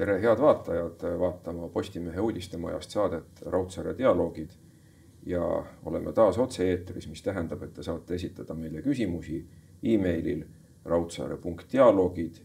[0.00, 4.50] tere, head vaatajad, vaatama Postimehe uudistemajast saadet Raudsaare dialoogid.
[5.26, 9.42] ja oleme taas otse-eetris, mis tähendab, et te saate esitada meile küsimusi
[9.82, 10.46] emailil
[10.84, 12.40] raudsaare.dialoogid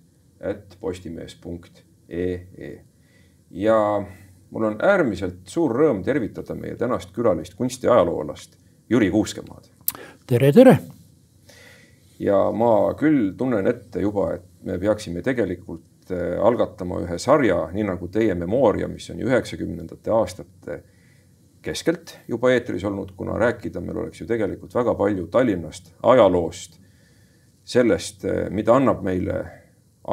[0.49, 2.81] at postimees.ee.
[3.51, 3.77] ja
[4.49, 8.59] mul on äärmiselt suur rõõm tervitada meie tänast külalist kunstiajaloolast
[8.89, 9.71] Jüri Kuuskemaad.
[10.27, 10.77] tere, tere.
[12.19, 17.83] ja ma küll tunnen ette juba, et me peaksime tegelikult Äh, algatama ühe sarja, nii
[17.87, 20.75] nagu Teie Memoria, mis on ju üheksakümnendate aastate
[21.65, 26.77] keskelt juba eetris olnud, kuna rääkida meil oleks ju tegelikult väga palju Tallinnast, ajaloost,
[27.65, 29.39] sellest, äh, mida annab meile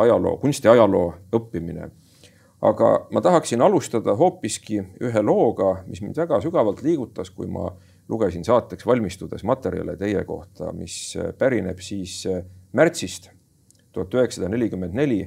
[0.05, 1.91] ajaloo, kunstiajaloo õppimine.
[2.63, 7.69] aga ma tahaksin alustada hoopiski ühe looga, mis mind väga sügavalt liigutas, kui ma
[8.09, 12.23] lugesin saateks valmistudes materjale teie kohta, mis äh, pärineb siis
[12.73, 13.29] märtsist
[13.93, 15.23] tuhat üheksasada nelikümmend neli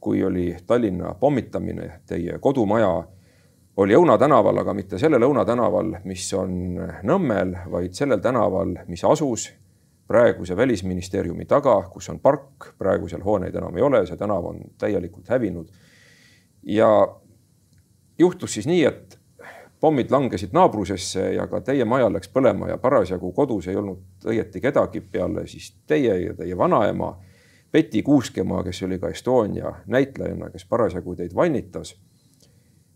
[0.00, 2.90] kui oli Tallinna pommitamine, teie kodumaja
[3.76, 6.52] oli Õuna tänaval, aga mitte sellel Õuna tänaval, mis on
[7.02, 9.50] Nõmmel, vaid sellel tänaval, mis asus
[10.10, 14.58] praeguse välisministeeriumi taga, kus on park, praegu seal hooneid enam ei ole, see tänav on
[14.78, 15.68] täielikult hävinud.
[16.66, 16.88] ja
[18.18, 19.20] juhtus siis nii, et
[19.80, 24.60] pommid langesid naabrusesse ja ka teie maja läks põlema ja parasjagu kodus ei olnud õieti
[24.60, 27.14] kedagi peale siis teie ja teie vanaema
[27.72, 31.94] Betty Kuuskemaa, kes oli ka Estonia näitlejanna, kes parasjagu teid vannitas.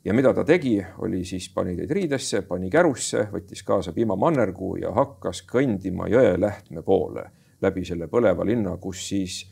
[0.04, 4.90] ja mida ta tegi, oli siis pani teid riidesse, pani kärusse, võttis kaasa piimamannergu ja
[4.92, 7.30] hakkas kõndima Jõelähtme poole
[7.62, 9.46] läbi selle põleva linna, kus siis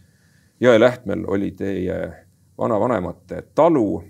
[0.61, 2.13] Jõelähtmel oli teie
[2.59, 4.03] vanavanemate talu.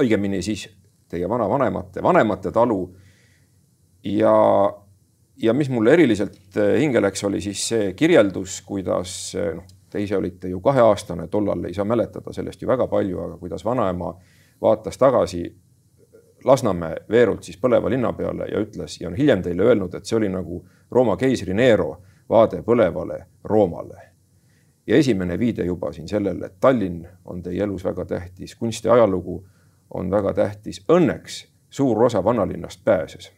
[0.00, 0.68] õigemini siis
[1.08, 2.96] teie vanavanemate vanemate talu.
[4.04, 4.34] ja,
[5.36, 10.48] ja mis mulle eriliselt hinge läks, oli siis see kirjeldus, kuidas noh Te ise olite
[10.48, 14.14] ju kaheaastane, tollal ei saa mäletada sellest ju väga palju, aga kuidas vanaema
[14.62, 15.42] vaatas tagasi
[16.44, 20.16] Lasnamäe veerult siis põleva linna peale ja ütles ja on hiljem teile öelnud, et see
[20.16, 24.00] oli nagu Rooma keisri Nero vaade põlevale Roomale.
[24.86, 29.44] ja esimene viide juba siin sellele, et Tallinn on teie elus väga tähtis, kunsti ajalugu
[29.94, 30.84] on väga tähtis.
[30.88, 33.32] Õnneks suur osa vanalinnast pääses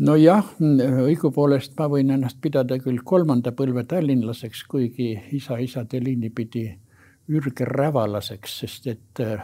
[0.00, 6.64] nojah, õigupoolest ma võin ennast pidada küll kolmanda põlve tallinlaseks, kuigi isa-isade liini pidi
[7.30, 9.42] ürgrävalaseks, sest et äh,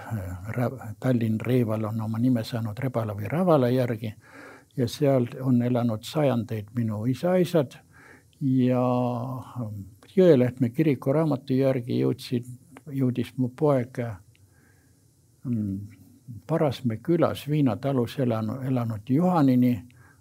[1.00, 4.14] Tallinn Reeval on oma nime saanud Rebala või Ravala järgi
[4.76, 7.78] ja seal on elanud sajandeid minu isa-isad
[8.40, 8.82] ja
[10.16, 12.46] Jõelähtme kiriku raamatu järgi jõudsid,
[12.88, 13.98] jõudis mu poeg
[15.44, 15.74] mm,
[16.48, 19.74] Parasmäe külas Viina talus elanud, elanud Juhanini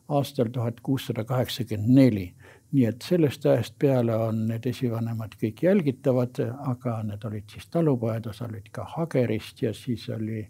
[0.08, 2.34] aastal tuhat kuussada kaheksakümmend neli.
[2.72, 8.26] nii et sellest ajast peale on need esivanemad kõik jälgitavad, aga need olid siis talupojad,
[8.28, 10.48] osa olid ka Hagerist ja siis oli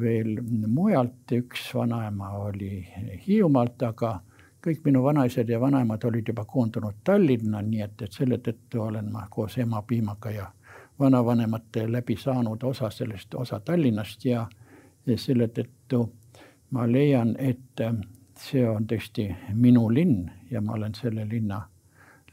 [0.00, 2.86] veel mujalt, üks vanaema oli
[3.26, 4.20] Hiiumaalt, aga
[4.66, 9.10] kõik minu vanaisad ja vanaemad olid juba koondunud Tallinna, nii et, et selle tõttu olen
[9.12, 10.46] ma koos ema piimaga ja
[10.98, 14.46] vanavanemate läbi saanud osa sellest, osa Tallinnast ja,
[15.06, 16.06] ja selle tõttu
[16.70, 17.82] ma leian, et
[18.40, 21.60] see on tõesti minu linn ja ma olen selle linna,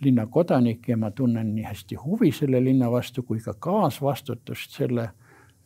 [0.01, 5.09] linna kodanik ja ma tunnen nii hästi huvi selle linna vastu kui ka kaasvastutust selle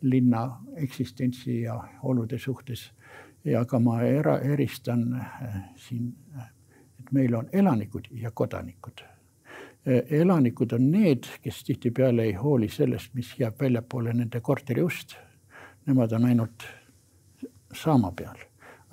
[0.02, 2.92] linna eksistentsi ja olude suhtes.
[3.44, 6.14] ja ka ma era, eristan äh, siin,
[6.98, 9.04] et meil on elanikud ja kodanikud.
[9.86, 15.14] Äh, elanikud on need, kes tihtipeale ei hooli sellest, mis jääb väljapoole nende korteri ust.
[15.86, 16.66] Nemad on ainult
[17.72, 18.36] saama peal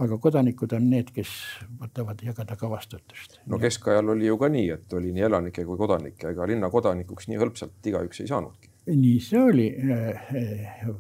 [0.02, 1.32] aga kodanikud on need, kes
[1.80, 3.40] võtavad jagada ka vastutust.
[3.46, 7.30] no keskajal oli ju ka nii, et oli nii elanikke kui kodanikke, ega linna kodanikuks
[7.30, 8.72] nii hõlpsalt igaüks ei saanudki.
[8.90, 9.68] nii see oli.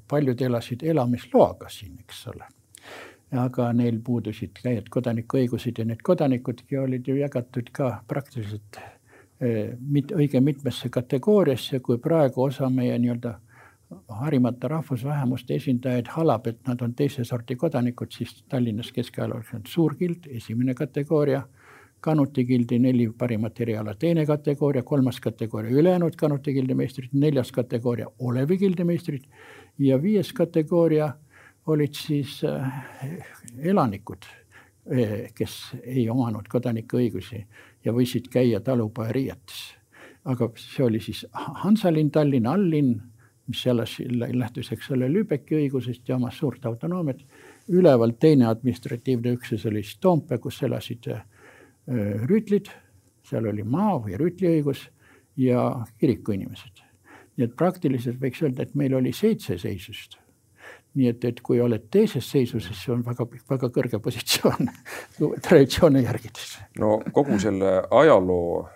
[0.07, 2.49] paljud elasid elamisloaga siin, eks ole.
[3.43, 8.77] aga neil puudusid käed kodanikuõigused ja need kodanikudki olid ju jagatud ka praktiliselt
[9.41, 13.39] eh, mit, õige mitmesse kategooriasse, kui praegu osa meie nii-öelda
[14.09, 19.69] harimata rahvusvähemuste esindajaid halab, et nad on teise sorti kodanikud, siis Tallinnas keskajal oleks olnud
[19.71, 21.43] suurgild, esimene kategooria,
[22.03, 28.09] Kanuti gildi neli parimat eriala, teine kategooria, kolmas kategooria ülejäänud Kanuti gildi meistrid, neljas kategooria
[28.19, 29.23] Olevi gildi meistrid
[29.79, 31.13] ja viies kategooria
[31.65, 32.73] olid siis äh,
[33.63, 34.27] elanikud,
[34.91, 37.39] äh, kes ei omanud kodanikuõigusi
[37.85, 39.63] ja võisid käia talupojariietes.
[40.25, 42.99] aga see oli siis Hansalinn, Tallinna alllinn
[43.47, 47.25] mis selles lähtus, eks ole, Lübecki õigusest ja omast suurt autonoomiat.
[47.67, 51.23] üleval teine administratiivne üksus oli siis Toompea, kus elasid äh,
[52.29, 52.71] rüütlid,
[53.23, 54.87] seal oli maa või rüütliõigus
[55.37, 56.83] ja kiriku inimesed.
[57.37, 60.19] nii et praktiliselt võiks öelda, et meil oli seitse seisust
[60.93, 64.69] nii et, et kui oled teises seisus, siis see on väga, väga kõrge positsioon
[65.47, 66.57] traditsioone järgides.
[66.79, 68.67] no kogu selle ajaloo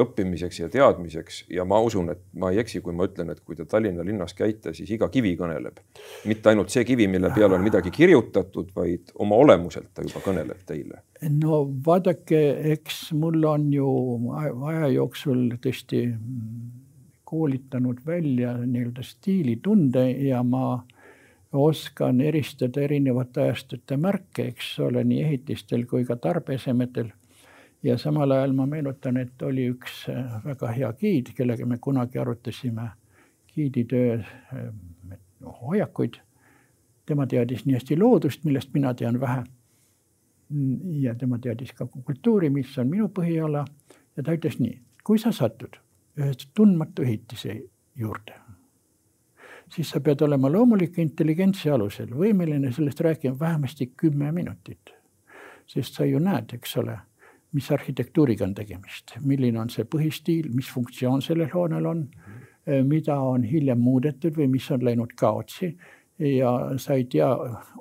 [0.00, 3.56] õppimiseks ja teadmiseks ja ma usun, et ma ei eksi, kui ma ütlen, et kui
[3.56, 5.78] te Tallinna linnas käite, siis iga kivi kõneleb.
[6.26, 10.64] mitte ainult see kivi, mille peale on midagi kirjutatud, vaid oma olemuselt ta juba kõneleb
[10.66, 11.02] teile.
[11.30, 12.40] no vaadake,
[12.74, 13.90] eks mul on ju
[14.70, 16.08] aja jooksul tõesti
[17.24, 20.82] koolitanud välja nii-öelda stiilitunde ja ma
[21.54, 27.12] oskan eristada erinevate ajastute märke, eks ole, nii ehitistel kui ka tarbeesemetel.
[27.84, 32.18] Ja samal ajal ma meenutan, et oli üks äh, väga hea giid, kellega me kunagi
[32.18, 32.88] arutasime
[33.54, 35.18] giiditöö äh,
[35.60, 36.14] hoiakuid.
[37.06, 39.44] tema teadis nii hästi loodust, millest mina tean vähe.
[41.00, 43.64] ja tema teadis ka kultuuri, mis on minu põhiala
[44.16, 45.80] ja ta ütles nii, kui sa satud
[46.16, 47.62] ühe tundmatu ehitise
[47.96, 48.44] juurde
[49.74, 54.94] siis sa pead olema loomuliku intelligentsi alusel võimeline sellest rääkima vähemasti kümme minutit.
[55.66, 56.98] sest sa ju näed, eks ole,
[57.54, 62.06] mis arhitektuuriga on tegemist, milline on see põhistiil, mis funktsioon sellel hoonel on,
[62.88, 65.74] mida on hiljem muudetud või mis on läinud kaotsi
[66.18, 67.28] ja sa ei tea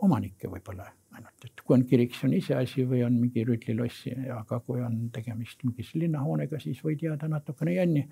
[0.02, 4.60] omanikke võib-olla ainult, et kui on kirik, see on iseasi või on mingi rüütlilossi, aga
[4.66, 8.08] kui on tegemist mingi linnahoonega, siis võid jääda natukene jänni.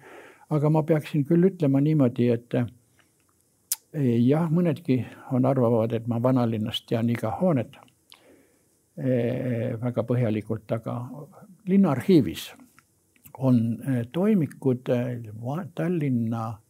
[0.50, 2.56] aga ma peaksin küll ütlema niimoodi, et
[4.26, 7.78] jah, mõnedki on, arvavad, et ma vanalinnast tean iga hoonet
[9.82, 10.96] väga põhjalikult, aga
[11.68, 12.54] linnaarhiivis
[13.38, 13.78] on
[14.12, 14.90] toimikud
[15.76, 16.62] Tallinna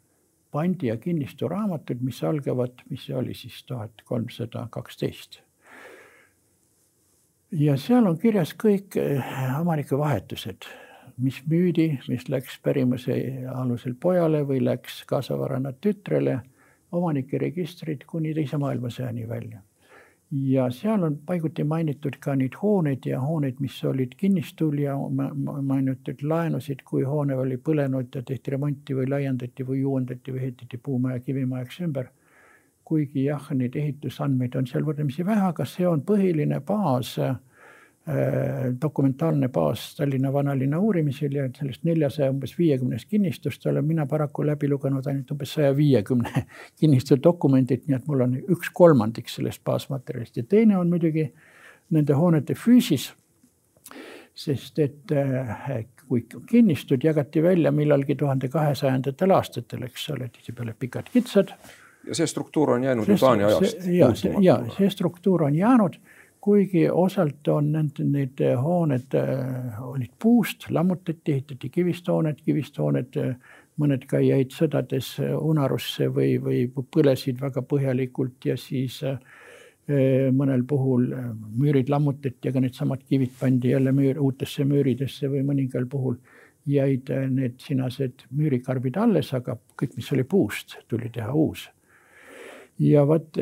[0.52, 5.42] pandi- ja kinnistusraamatud, mis algavad, mis see oli siis tuhat kolmsada kaksteist.
[7.52, 8.96] ja seal on kirjas kõik
[9.60, 10.68] omanike vahetused,
[11.18, 13.18] mis müüdi, mis läks pärimuse
[13.56, 16.40] alusel pojale või läks kaasavarana tütrele
[16.92, 19.62] omanike registrid kuni teise maailmasõjani välja.
[20.32, 24.96] Ja seal on paiguti mainitud ka neid hooneid ja hooneid, mis olid kinnistul ja
[25.62, 30.78] mainitud laenusid, kui hoone oli põlenud ja tehti remonti või laiendati või uuendati või ehitati
[30.78, 32.10] puumaja kivimajaks ümber.
[32.92, 37.36] kuigi jah, neid ehitusandmeid on seal võrdlemisi vähe, aga see on põhiline baas Äh,
[38.82, 44.70] dokumentaalne baas Tallinna vanalinna uurimisel ja sellest neljasaja umbes viiekümnest kinnistust olen mina paraku läbi
[44.70, 46.46] lugenud ainult umbes saja viiekümne
[46.80, 51.28] kinnistu dokumendid, nii et mul on üks kolmandik sellest baasmaterjalist ja teine on muidugi
[51.92, 53.12] nende hoonete füüsis.
[54.34, 61.12] sest et äh, kui kinnistud jagati välja millalgi tuhande kahesajandatel aastatel, eks ole, tihtipeale pikad
[61.14, 61.54] kitsad.
[62.08, 63.86] ja see struktuur on jäänud ju Taani ajast.
[63.86, 64.10] ja,
[64.42, 66.00] ja see struktuur on jäänud
[66.42, 73.18] kuigi osalt on need, need hooned äh, olid puust, lammutati, ehitati kivist hooned, kivist hooned,
[73.22, 79.02] äh, mõned ka jäid sõdades äh, unarusse või, või põlesid väga põhjalikult ja siis
[80.32, 81.08] mõnel puhul
[81.60, 86.16] müürid lammutati, aga needsamad kivid pandi jälle müür, uutesse müüridesse või mõningal puhul
[86.70, 91.66] jäid need sinased müürikarbid alles, aga kõik, mis oli puust, tuli teha uus.
[92.80, 93.36] ja vot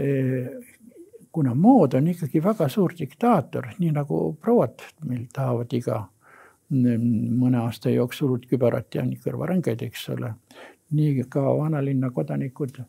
[1.32, 6.04] kuna mood on ikkagi väga suur diktaator, nii nagu prouad meil tahavad iga
[6.70, 8.38] mõne aasta jooksul
[8.94, 10.34] ja kõrvarõngaid, eks ole.
[10.92, 12.80] nii ka vanalinna kodanikud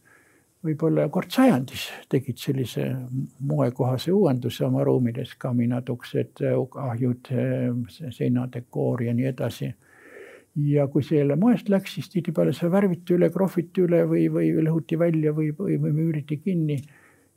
[0.64, 2.86] võib-olla kord sajandis tegid sellise
[3.48, 6.42] moekohase uuenduse oma ruumides, kaminad, uksed,
[6.76, 7.30] ahjud,
[8.10, 9.74] seinadekoor ja nii edasi.
[10.56, 14.50] ja kui see jälle moest läks, siis tihtipeale see värviti üle, krohviti üle või, või
[14.66, 16.80] lõhuti välja või, või, või müüriti kinni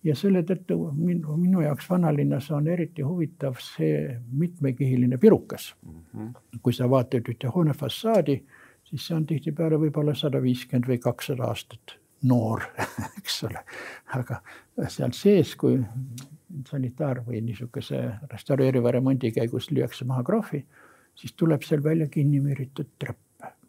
[0.03, 5.99] ja selle tõttu minu, minu jaoks vanalinnas on eriti huvitav see mitmekihiline pirukas mm.
[6.13, 6.59] -hmm.
[6.61, 8.43] kui sa vaatad ühte hoone fassaadi,
[8.83, 12.63] siis see on tihtipeale võib-olla sada viiskümmend või kakssada aastat noor
[13.19, 13.63] eks ole.
[14.19, 14.41] aga
[14.87, 15.79] seal sees, kui
[16.69, 17.99] sanitaar või niisuguse
[18.31, 20.63] restaureeriva remondi käigus lüüakse maha krohvi,
[21.15, 23.19] siis tuleb seal välja kinni müüritud trepp,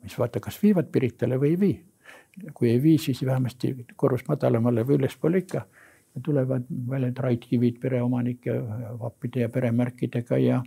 [0.03, 1.77] mis vaata, kas viivad Piritale või ei vii.
[2.55, 5.65] kui ei vii, siis vähemasti korrus madalamale või ülespoole ikka
[6.23, 8.53] tulevad välja traidkivid pereomanike
[9.01, 10.63] vappide ja peremärkidega ja,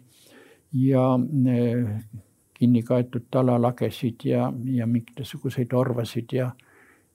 [0.73, 1.19] ja
[1.51, 1.87] eh,
[2.53, 6.51] kinni kaetud talalagesid ja, ja mingisuguseid orvasid ja,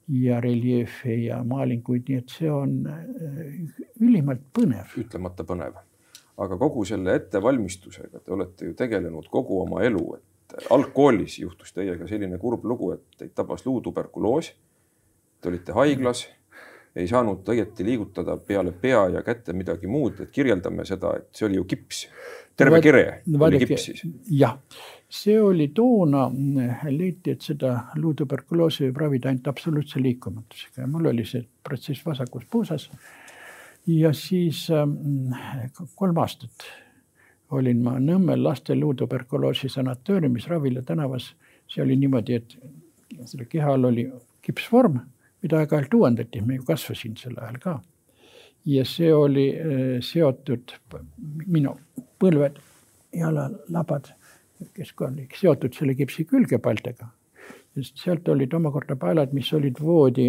[0.09, 3.55] ja reljeefe ja maalinguid, nii et see on eh,
[4.01, 4.97] ülimalt põnev.
[4.99, 5.81] ütlemata põnev.
[6.43, 12.09] aga kogu selle ettevalmistusega te olete ju tegelenud kogu oma elu, et algkoolis juhtus teiega
[12.09, 14.53] selline kurb lugu, et teid tabas luutuberkuloos.
[15.41, 16.27] Te olite haiglas
[16.97, 21.47] ei saanud õieti liigutada peale pea ja käte midagi muud, et kirjeldame seda, et see
[21.49, 22.07] oli ju kips.
[22.57, 24.03] terve no, kere oli kips siis.
[24.31, 24.59] jah,
[25.09, 26.27] see oli toona,
[26.91, 32.45] leiti, et seda luutuberkuloosi võib ravida ainult absoluutse liikumatusega ja mul oli see protsess vasakus
[32.51, 32.91] puusas.
[33.87, 34.87] ja siis äh,
[35.97, 36.69] kolm aastat
[37.53, 41.35] olin ma Nõmmel laste luutuberkuloosi sanatooriumis Ravila tänavas.
[41.69, 42.57] see oli niimoodi, et
[43.25, 44.05] selle keha all oli
[44.43, 44.99] kipsvorm,
[45.43, 47.81] mida aeg-ajalt uuendati, me ju kasvasin sel ajal ka.
[48.65, 50.75] ja see oli äh, seotud,
[51.47, 51.77] minu
[52.23, 52.61] põlved,
[53.13, 54.13] jalalabad
[54.75, 57.07] kes oli seotud selle kipsi külgepaltega.
[57.83, 60.27] sealt olid omakorda paelad, mis olid voodi,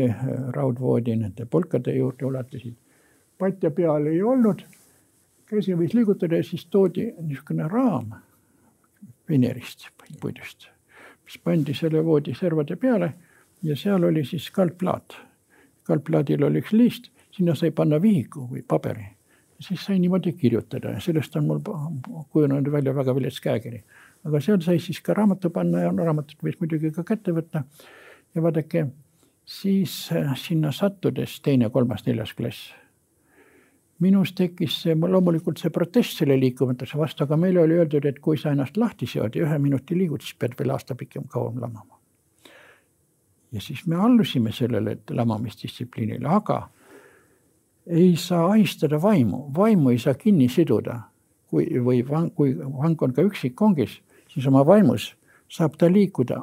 [0.55, 2.75] raudvoodi nende polkade juurde ulatusid.
[3.37, 4.63] patja peal ei olnud,
[5.45, 8.13] käsi võis liigutada ja siis toodi niisugune raam
[9.29, 9.89] venerist,
[10.21, 10.69] puidust,
[11.25, 13.13] mis pandi selle voodi servade peale
[13.63, 15.17] ja seal oli siis kalkplaat.
[15.83, 19.05] kalkplaadil oli üks liist, sinna sai panna vihiku või paberi
[19.63, 21.59] siis sai niimoodi kirjutada ja sellest on mul
[22.29, 23.83] kujunenud välja väga vilets käekiri
[24.27, 27.63] aga seal sai siis ka raamatu panna ja raamatut võis muidugi ka kätte võtta.
[28.35, 28.87] ja vaadake,
[29.45, 32.73] siis äh, sinna sattudes teine, kolmas, neljas klass.
[33.99, 38.37] minus tekkis see, loomulikult see protest selle liikumatuse vastu, aga meile oli öeldud, et kui
[38.37, 41.92] sa ennast lahti seod ja ühe minuti liigud, siis pead veel aasta pikem kauem lamama.
[43.53, 46.69] Ja siis me allusime sellele lamamisdistsipliinile, aga
[47.87, 50.99] ei saa ahistada vaimu, vaimu ei saa kinni siduda.
[51.53, 53.99] Kui, või vang, kui vang on ka üksik kongis
[54.33, 55.13] siis oma vaimus
[55.51, 56.41] saab ta liikuda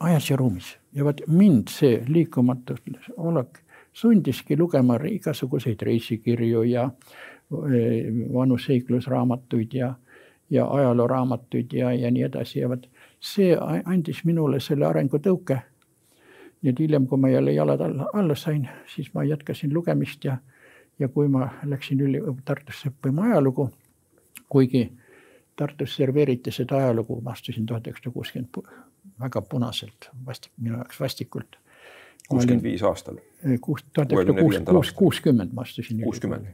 [0.00, 0.76] ajas ja ruumis.
[0.94, 2.82] Ja vot mind see liikumatus
[3.16, 3.62] olek
[3.96, 6.90] sundiski lugema igasuguseid reisikirju ja
[7.72, 9.94] eh, vanu seiklusraamatuid ja,
[10.50, 12.60] ja ajalooraamatuid ja, ja nii edasi.
[12.60, 12.86] Ja vot
[13.20, 15.60] see andis minule selle arengutõuke.
[16.66, 20.36] Et hiljem, kui ma jälle jalad alla, alla sain, siis ma jätkasin lugemist ja,
[20.98, 23.70] ja kui ma läksin üli Tartusse õppima ajalugu,
[24.48, 24.88] kuigi
[25.56, 28.58] Tartus serveeriti seda ajalugu, ma astusin tuhat üheksasada kuuskümmend
[29.20, 31.56] väga punaselt, vastik, minu jaoks vastikult.
[32.28, 33.16] kuuskümmend viis aastal?
[33.60, 36.02] kuus, tuhat üheksasada kuus, kuuskümmend ma astusin.
[36.02, 36.46] kuuskümmend.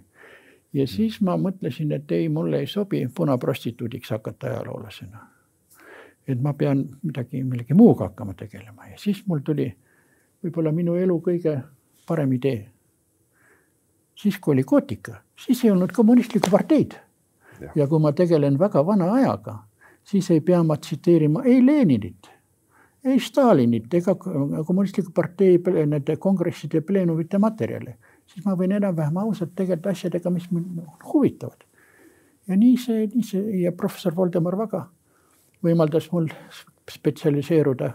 [0.72, 5.26] ja siis ma mõtlesin, et ei, mulle ei sobi punaprostituudiks hakata ajaloolasena.
[6.28, 9.72] et ma pean midagi, millegi muuga hakkama tegelema ja siis mul tuli
[10.42, 11.56] võib-olla minu elu kõige
[12.06, 12.68] parem idee.
[14.14, 16.94] siis, kui oli Kotika, siis ei olnud kommunistlikku parteid
[17.74, 19.56] ja kui ma tegelen väga vana ajaga,
[20.04, 22.30] siis ei pea ma tsiteerima ei Leninit,
[23.04, 27.96] ei Stalinit ega kommunistliku partei nende kongresside pleenumite materjale,
[28.26, 30.82] siis ma võin enam-vähem ausalt tegeleda asjadega, mis mind
[31.12, 31.64] huvitavad.
[32.48, 34.86] ja nii see, nii see ja professor Voldemar Vaga
[35.62, 36.28] võimaldas mul
[36.90, 37.92] spetsialiseeruda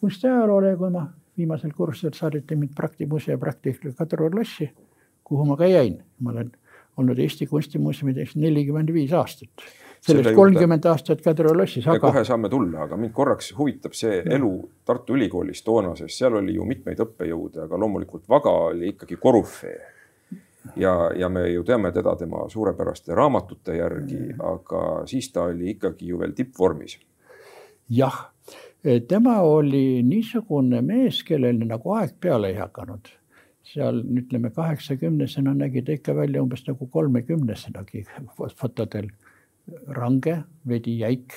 [0.00, 1.06] kunstiajaloole, kui ma
[1.38, 4.70] viimasel kursusel saadeti mind Praktimuseo praktikale Kadrioru lossi,
[5.24, 6.52] kuhu ma ka jäin, ma olen
[6.96, 9.66] olnud Eesti Kunstimuuseumides nelikümmend viis aastat.
[10.00, 11.86] sellest kolmkümmend aastat Kadrioru lossis.
[11.88, 11.98] Aga...
[12.00, 14.36] kohe saame tulla, aga mind korraks huvitab see ja.
[14.38, 14.52] elu
[14.84, 19.76] Tartu Ülikoolis toona, sest seal oli ju mitmeid õppejõude, aga loomulikult Vaga oli ikkagi korüfee.
[20.76, 26.08] ja, ja me ju teame teda tema suurepäraste raamatute järgi, aga siis ta oli ikkagi
[26.12, 26.98] ju veel tippvormis.
[27.90, 28.24] jah,
[29.08, 33.08] tema oli niisugune mees, kellel nagu aeg peale ei hakanud
[33.66, 38.04] seal ütleme kaheksakümnesena nägi ta ikka välja umbes nagu kolmekümnesenagi
[38.56, 39.10] fotodel.
[39.88, 41.32] range, veidi jäik,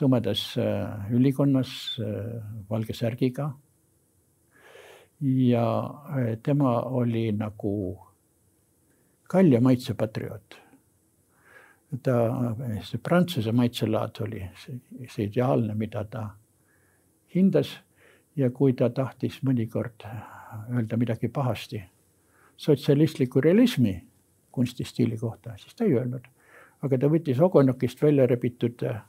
[0.00, 2.40] tumedas äh, ülikonnas äh,
[2.70, 3.52] valge särgiga.
[5.20, 5.94] ja
[6.42, 7.98] tema oli nagu
[9.28, 10.56] kalja maitse patrioot.
[12.02, 12.14] ta,
[12.82, 16.28] see prantsuse maitselaad oli see, see ideaalne, mida ta
[17.34, 17.78] hindas
[18.36, 20.06] ja kui ta tahtis mõnikord
[20.72, 21.82] öelda midagi pahasti
[22.56, 24.04] sotsialistliku realismi
[24.52, 26.24] kunstistiili kohta, siis ta ei öelnud.
[26.82, 29.00] aga ta võttis Ogonokist välja rebitud äh,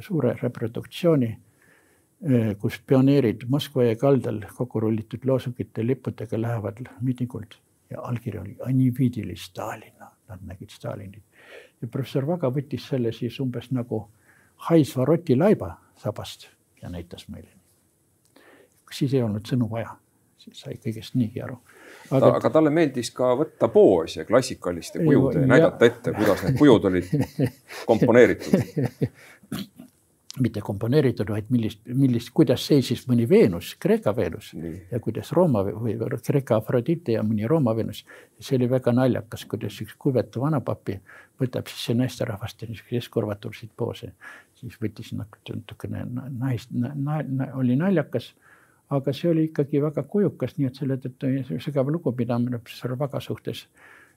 [0.00, 7.58] suure reproduktsiooni, äh, kus pioneerid Moskva jõe kaldal kokku rullitud loosungite lippudega lähevad miitingult
[7.90, 9.92] ja allkiri oli Anividili Stalin,
[10.28, 11.22] nad nägid Stalinit.
[11.82, 14.06] ja professor Vaga võttis selle siis umbes nagu
[14.68, 16.48] haisva rotilaiba sabast
[16.82, 17.48] ja näitas meile.
[18.92, 19.96] siis ei olnud sõnu vaja
[20.52, 21.58] sai kõigest niigi aru.
[22.10, 26.58] aga Ta, aga talle meeldis ka võtta poose klassikaliste kujude ja näidata ette, kuidas need
[26.58, 27.12] kujud olid
[27.90, 28.56] komponeeritud
[30.38, 34.76] mitte komponeeritud, vaid millist, millist, kuidas seisis mõni Veenus, Kreeka Veenus Nii.
[34.92, 38.04] ja kuidas Rooma või Kreeka Afrodite ja mõni Rooma Veenus.
[38.38, 41.00] see oli väga naljakas, kuidas üks kuivetu vanapapi
[41.40, 44.12] võtab siis see naisterahvaste niisuguseid eskorvatulsid poose,
[44.54, 48.30] siis võttis natukene naist na,, na, na, oli naljakas
[48.90, 53.66] aga see oli ikkagi väga kujukas, nii et selle tõttu sügav lugupidamine professor Vaga suhtes.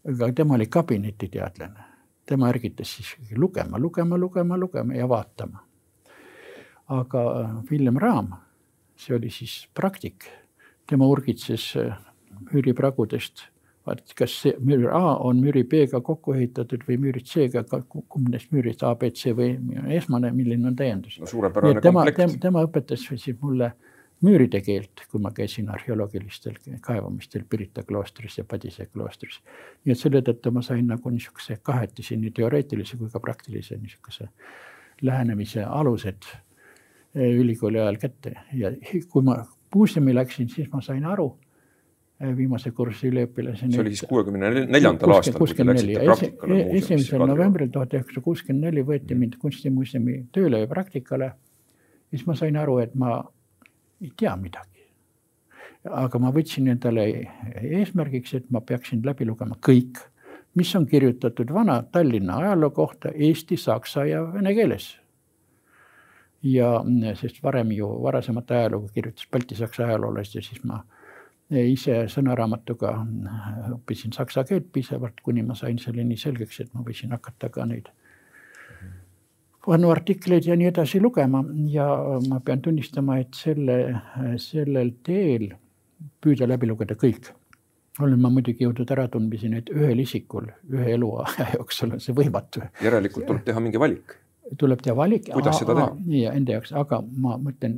[0.06, 1.86] aga tema oli kabinetiteadlane,
[2.26, 5.64] tema ärgitas siis lugema, lugema, lugema, lugema ja vaatama.
[6.92, 7.24] Aga
[7.70, 8.34] Villem Raam,
[9.00, 10.28] see oli siis praktik,
[10.90, 11.72] tema urgitses
[12.54, 13.48] üüripragudest
[13.88, 18.54] vaat kas see müür A on müüri B-ga kokku ehitatud või müürid C-ga, kumb neist
[18.56, 19.58] müürid A, B, C või
[19.98, 21.50] esmane, milline on täiendus no,.
[21.84, 23.74] tema, tema, tema õpetas siis mulle
[24.24, 29.42] müüride keelt, kui ma käisin arheoloogilistel kaevamistel Pirita kloostris ja Padise kloostris.
[29.84, 34.30] nii et selle tõttu ma sain nagu niisuguse kahetisi, nii teoreetilise kui ka praktilise niisuguse
[35.02, 36.30] lähenemise alused
[37.16, 38.72] ülikooli ajal kätte ja
[39.10, 39.38] kui ma
[39.76, 41.32] muuseumi läksin, siis ma sain aru
[42.24, 43.74] Äh, viimase kursi üliõpilaseni.
[43.74, 46.94] see oli siis kuuekümne neljandal aastal, kui te läksite praktikale muuseumisse?
[46.94, 51.32] esimesel novembril tuhat üheksasada kuuskümmend neli võeti mind kunstimuuseumi tööle ja praktikale.
[52.14, 53.18] siis ma sain aru, et ma
[54.02, 54.86] ei tea midagi.
[55.84, 57.08] aga ma võtsin endale
[57.60, 60.00] eesmärgiks, et ma peaksin läbi lugema kõik,
[60.56, 64.94] mis on kirjutatud vana Tallinna ajaloo kohta eesti, saksa ja vene keeles
[66.44, 66.70] ja
[67.16, 70.84] sest varem ju varasemat ajalugu kirjutas baltisaksa ajaloolased ja siis ma
[71.50, 72.94] ise sõnaraamatuga
[73.76, 77.66] õppisin saksa keelt piisavalt, kuni ma sain selle nii selgeks, et ma võisin hakata ka
[77.70, 77.92] neid
[79.68, 81.44] vanu artikleid ja nii edasi lugema.
[81.72, 81.88] Ja
[82.28, 83.78] ma pean tunnistama, et selle,
[84.42, 85.54] sellel teel
[86.24, 87.30] püüda läbi lugeda kõik,
[88.02, 92.66] olen ma muidugi jõudnud äratundmiseni, et ühel isikul ühe eluaja jooksul on see võimatu.
[92.84, 94.18] järelikult tuleb teha mingi valik
[94.60, 95.30] tuleb teha valik.
[95.34, 95.90] kuidas seda teha?
[96.20, 97.78] ja enda jaoks, aga ma mõtlen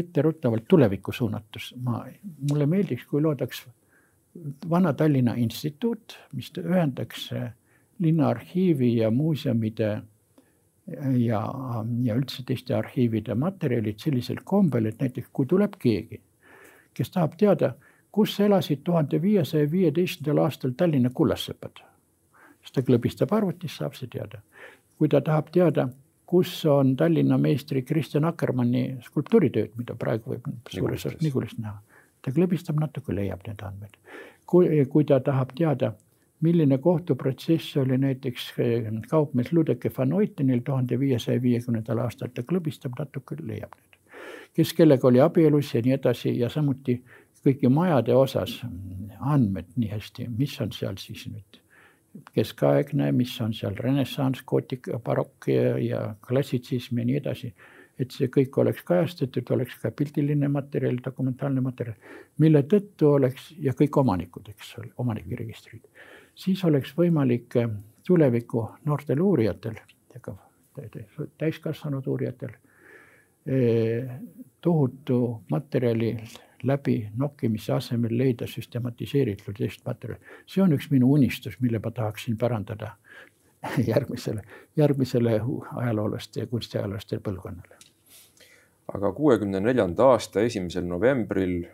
[0.00, 2.04] etteruttavalt tulevikku suunatus, ma,
[2.50, 3.64] mulle meeldiks, kui loodaks
[4.70, 7.28] Vana-Tallinna Instituut, mis ühendaks
[8.02, 9.90] linnaarhiivi ja muuseumide
[11.16, 11.40] ja,
[12.02, 16.20] ja üldse teiste arhiivide materjalid sellisel kombel, et näiteks kui tuleb keegi,
[16.94, 17.74] kes tahab teada,
[18.14, 21.82] kus elasid tuhande viiesaja viieteistkümnendal aastal Tallinna kullassepad,
[22.60, 24.42] siis ta klõbistab arvutis, saab see teada.
[24.98, 25.88] Kui ta tahab teada
[26.26, 31.78] kus on Tallinna meistri Kristjan Akkermanni skulptuuritööd, mida praegu võib suures osas Nigulist näha.
[32.22, 33.96] ta klõbistab natuke, leiab need andmed.
[34.46, 35.92] kui, kui ta tahab teada,
[36.40, 42.98] milline kohtuprotsess oli näiteks eh, kaupmees Ludeke van Oytenil tuhande viiesaja viiekümnendal aastal, ta klõbistab
[42.98, 44.00] natuke, leiab need.
[44.54, 47.02] kes kellega oli abielus ja nii edasi ja samuti
[47.44, 48.62] kõigi majade osas
[49.20, 51.63] andmed nii hästi, mis on seal siis nüüd
[52.34, 55.48] keskaegne, mis on seal renessanss, gotik, barokk
[55.82, 57.54] ja, klassitsism ja nii edasi.
[57.94, 61.94] et see kõik oleks kajastatud, oleks ka pildiline materjal, dokumentaalne materjal,
[62.42, 65.84] mille tõttu oleks ja kõik omanikud, eks ole, omanikuregistrid,
[66.34, 67.68] siis oleks võimalik eh,
[68.06, 69.78] tuleviku noortel uurijatel
[70.10, 70.34] ja ka
[71.38, 72.56] täiskasvanud uurijatel
[73.46, 74.10] eh,
[74.60, 75.20] tohutu
[75.54, 76.16] materjali
[76.66, 80.20] läbi nokkimise asemel leida süstematiseeritud materjali.
[80.46, 82.96] see on üks minu unistus, mille ma tahaksin pärandada
[83.92, 84.42] järgmisele,
[84.76, 85.40] järgmisele
[85.76, 87.76] ajaloolaste ja kunstiajaloolaste põlvkonnale.
[88.94, 91.64] aga kuuekümne neljanda aasta esimesel novembril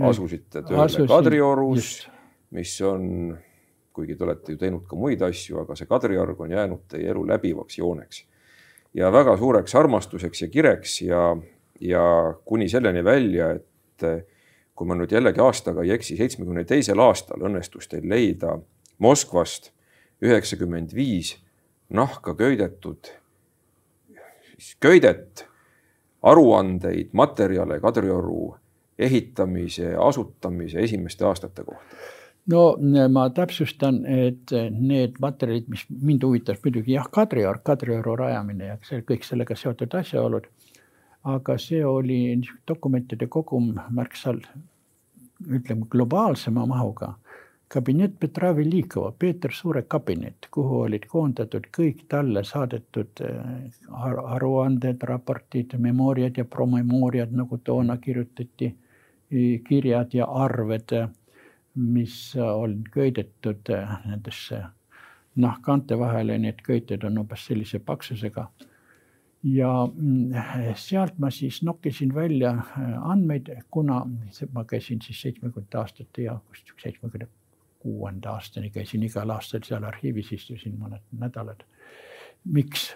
[0.00, 2.08] asusite tööle Asusin, Kadriorus,
[2.50, 3.36] mis on,
[3.92, 7.26] kuigi te olete ju teinud ka muid asju, aga see Kadriorg on jäänud teie elu
[7.28, 8.24] läbivaks jooneks
[8.96, 11.22] ja väga suureks armastuseks ja kireks ja,
[11.80, 12.02] ja
[12.44, 14.24] kuni selleni välja, et et eh,
[14.76, 18.58] kui ma nüüd jällegi aastaga ei eksi, seitsmekümne teisel aastal õnnestus teil leida
[18.98, 19.72] Moskvast
[20.24, 21.34] üheksakümmend viis
[21.92, 23.10] nahka köidetud,
[24.80, 25.44] köidet,
[26.22, 28.54] aruandeid, materjale Kadrioru
[28.98, 32.04] ehitamise, asutamise esimeste aastate kohta?
[32.50, 32.76] no
[33.10, 39.02] ma täpsustan, et need materjalid, mis mind huvitas muidugi jah, Kadrioru, Kadrioru rajamine ja see
[39.06, 40.46] kõik sellega seotud asjaolud
[41.26, 42.18] aga see oli
[42.68, 44.34] dokumentide kogum märksa
[45.58, 47.14] ütleme globaalsema mahuga.
[47.68, 55.74] kabinet Petra Velikova, Peeter Suure kabinet, kuhu olid koondatud kõik talle saadetud äh, aruanded, raportid,
[55.78, 58.70] memooriad ja promemooriad, nagu toona kirjutati,
[59.68, 60.94] kirjad ja arved,
[61.74, 64.62] mis on köidetud äh, nendesse
[65.36, 68.46] nahkkaante vahele, need köited on umbes sellise paksusega
[69.46, 70.34] ja mm,
[70.74, 74.02] sealt ma siis nokkisin välja äh, andmeid, kuna
[74.52, 76.38] ma käisin siis seitsmekümnendate aastate ja
[76.82, 77.28] seitsmekümne
[77.78, 81.62] kuuenda aastani käisin igal aastal seal arhiivis, istusin mõned nädalad.
[82.44, 82.94] miks?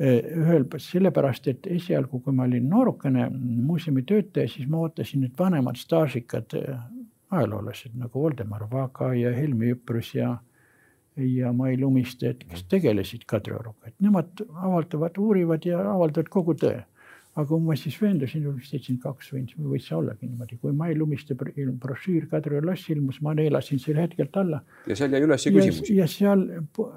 [0.00, 5.38] Äh, ühel, sellepärast, et esialgu, kui ma olin noorukene muuseumi töötaja, siis ma ootasin, et
[5.38, 6.84] vanemad staažikad äh,
[7.30, 10.36] ajaloolased nagu Voldemar Vaga ja Helmi Üprus ja
[11.18, 16.84] ja Mai Lumisted, kes tegelesid Kadrioruga, et nemad avaldavad, uurivad ja avaldavad kogu tõe.
[17.38, 20.96] aga kui ma siis veendusin, vist seitsekümmend kaks võis, võis see ollagi niimoodi, kui Mai
[20.98, 24.62] Lumiste brošüür Kadrioru loss ilmus, ma neelasin selle hetkelt alla.
[24.86, 25.94] ja seal jäi üles küsimusi.
[25.94, 26.42] ja seal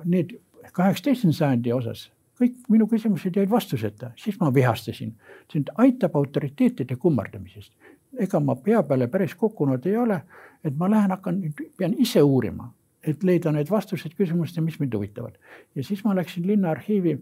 [0.05, 0.33] need
[0.71, 2.09] kaheksateistkümnenda sajandi osas
[2.41, 5.13] kõik minu küsimused jäid vastuseta, siis ma vihastasin.
[5.51, 7.73] see aitab autoriteetide kummardamisest.
[8.19, 10.21] ega ma pea peale päris kukkunud ei ole,
[10.63, 11.41] et ma lähen, hakkan,
[11.77, 12.71] pean ise uurima,
[13.07, 15.37] et leida need vastused küsimustele, mis mind huvitavad.
[15.75, 17.17] ja siis ma läksin Linnaarhiivi,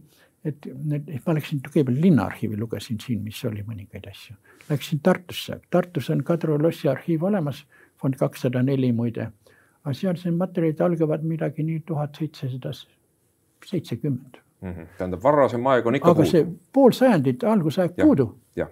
[0.46, 4.36] et need, ma läksin kõigepealt Linnaarhiivi, lugesin siin, mis oli mõningaid asju.
[4.70, 7.66] Läksin Tartusse, Tartus on Kadri lossi arhiiv olemas,
[8.00, 9.32] fond kakssada neli muide.
[9.84, 12.74] aga seal see materjalid algavad midagi nii tuhat seitsesada
[13.66, 14.74] seitsekümmend mm.
[14.74, 14.88] -hmm.
[14.98, 16.30] tähendab, varasem aeg on ikka aga puudu.
[16.32, 18.36] see pool sajandit, algusaeg puudu.
[18.56, 18.70] jah.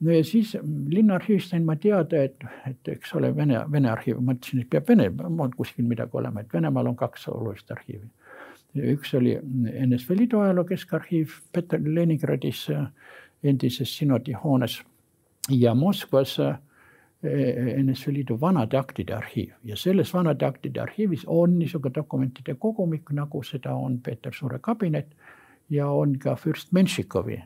[0.00, 0.56] No ja siis
[0.88, 5.10] linnaarhiivist sain ma teada, et, et eks ole, Vene, Vene arhiiv, mõtlesin, et peab Vene,
[5.28, 8.06] on kuskil midagi olema, et Venemaal on kaks olulist arhiivi.
[8.94, 9.34] üks oli
[9.86, 12.68] NSV Liidu ajaloo keskarhiiv Peter Leningradis
[13.42, 14.80] endises sinodi hoones
[15.50, 16.58] ja Moskvas äh,
[17.82, 23.42] NSV Liidu vanade aktide arhiiv ja selles vanade aktide arhiivis on niisugune dokumentide kogumik, nagu
[23.42, 25.16] seda on Peeter Suure kabinet
[25.70, 27.42] ja on ka Fürst Menšikovi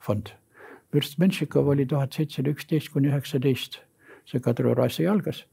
[0.00, 0.32] fond.
[0.92, 3.80] Fürst Menšikov oli tuhat seitsesada üksteist kuni üheksateist,
[4.24, 5.44] see Kadrioru asi algas,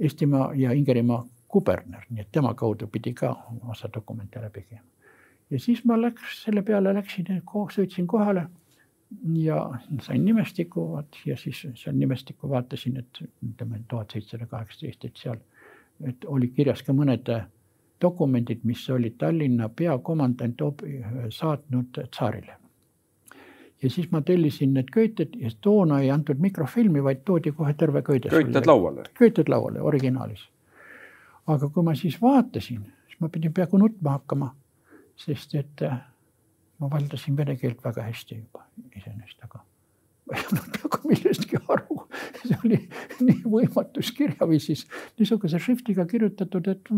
[0.00, 3.34] Eestimaa ja Ingerimaa kuberner, nii et tema kaudu pidi ka
[3.68, 4.86] osa dokumente läbi käima.
[5.50, 7.42] ja siis ma läks, selle peale läksin,
[7.74, 8.46] sõitsin kohale
[9.34, 15.16] ja sain nimestiku, vot ja siis seal nimestikku vaatasin, et ütleme tuhat seitsesada kaheksateist, et
[15.16, 15.40] seal,
[16.06, 17.28] et oli kirjas ka mõned
[18.00, 20.62] dokumendid, mis olid Tallinna peakomandant
[21.28, 22.59] saatnud tsaarile.
[23.82, 28.02] Ja siis ma tellisin need köited ja toona ei antud mikrofilmi, vaid toodi kohe terve
[28.02, 28.28] köide.
[28.28, 29.02] köited lauale?
[29.14, 30.48] köited lauale, originaalis.
[31.46, 34.54] aga kui ma siis vaatasin, siis ma pidin peaaegu nutma hakkama,
[35.16, 35.84] sest et
[36.78, 38.66] ma valdasin vene keelt väga hästi juba
[38.96, 39.64] iseenesest, aga
[40.30, 41.49] ma ei saanud peaaegu millestki.
[42.46, 42.78] see oli
[43.20, 44.86] nii võimatus kirjaviisis,
[45.18, 46.92] niisuguse šriftiga kirjutatud, et.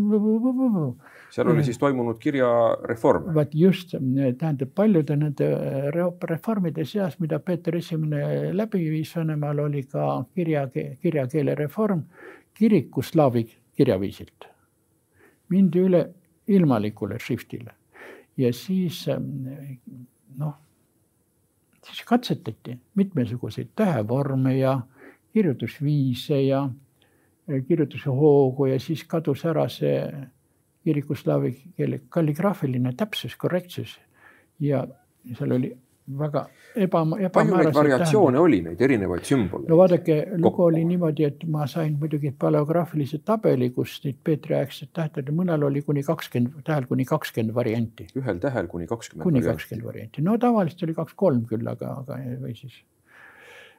[1.33, 3.33] seal oli siis toimunud kirjareform.
[3.35, 3.95] vaat just,
[4.39, 5.49] tähendab paljude nende
[6.29, 10.67] reformide seas, mida Peeter Esimene läbi viis Venemaal, oli ka kirja,
[11.01, 12.03] kirjakeele reform
[12.53, 14.49] kiriku slaavi kirjaviisilt.
[15.49, 15.99] mindi üle
[16.47, 17.73] ilmalikule šriftile
[18.37, 19.03] ja siis
[20.37, 20.53] noh,
[21.83, 24.79] siis katsetati mitmesuguseid tähevorme ja
[25.33, 26.63] kirjutusviise ja
[27.67, 29.97] kirjutuse hoogu ja siis kadus ära see
[30.83, 33.97] kirikuslaavi keele kalligraafiline täpsus, korrektsus
[34.59, 34.83] ja
[35.37, 35.71] seal oli
[36.19, 36.41] väga
[36.75, 37.31] eba, ebamääraseid.
[37.33, 38.43] palju neid variatsioone tähendab.
[38.43, 39.69] oli, neid erinevaid sümboleid?
[39.71, 45.31] no vaadake, lugu oli niimoodi, et ma sain muidugi paleograafilise tabeli, kus neid Peetri-aegsed tähed,
[45.35, 48.09] mõnel oli kuni kakskümmend, tähel kuni kakskümmend varianti.
[48.19, 52.57] ühel tähel kuni kakskümmend kuni kakskümmend varianti, no tavaliselt oli kaks-kolm küll, aga, aga või
[52.59, 52.81] siis.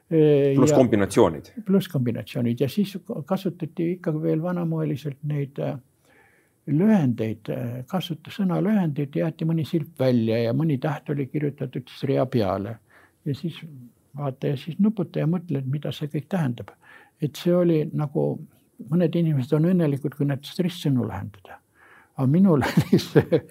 [0.09, 1.51] Pluss kombinatsioonid.
[1.65, 5.77] pluss kombinatsioonid ja siis kasutati ikkagi veel vanamoeliselt neid äh,
[6.65, 7.49] lühendeid,
[7.89, 12.77] kasutas sõnalühendeid, jäeti mõni silp välja ja mõni täht oli kirjutatud siis rea peale.
[13.25, 13.59] ja siis
[14.17, 16.71] vaata ja siis nuputa ja mõtle, et mida see kõik tähendab.
[17.21, 18.39] et see oli nagu,
[18.89, 21.59] mõned inimesed on õnnelikud, kui nad stresssõnu lahendada.
[22.17, 23.41] aga minul oli see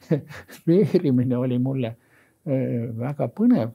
[0.66, 3.70] veerimine oli mulle äh, väga põnev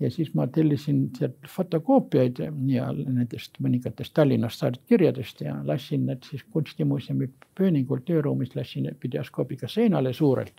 [0.00, 6.24] ja siis ma tellisin sealt fotokoopiaid ja nendest mõningatest Tallinnast saadetud kirjadest ja lasin need
[6.28, 7.28] siis kunstimuuseumi
[7.58, 10.54] pööningul tööruumis, lasin videoskoobiga seinale suurelt.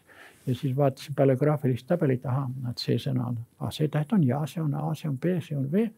[0.46, 3.38] ja siis vaatasin paleograafilist tabelit, ahah, et see sõna on,
[3.72, 5.90] see täht on ja, see on A, see on B, see on V.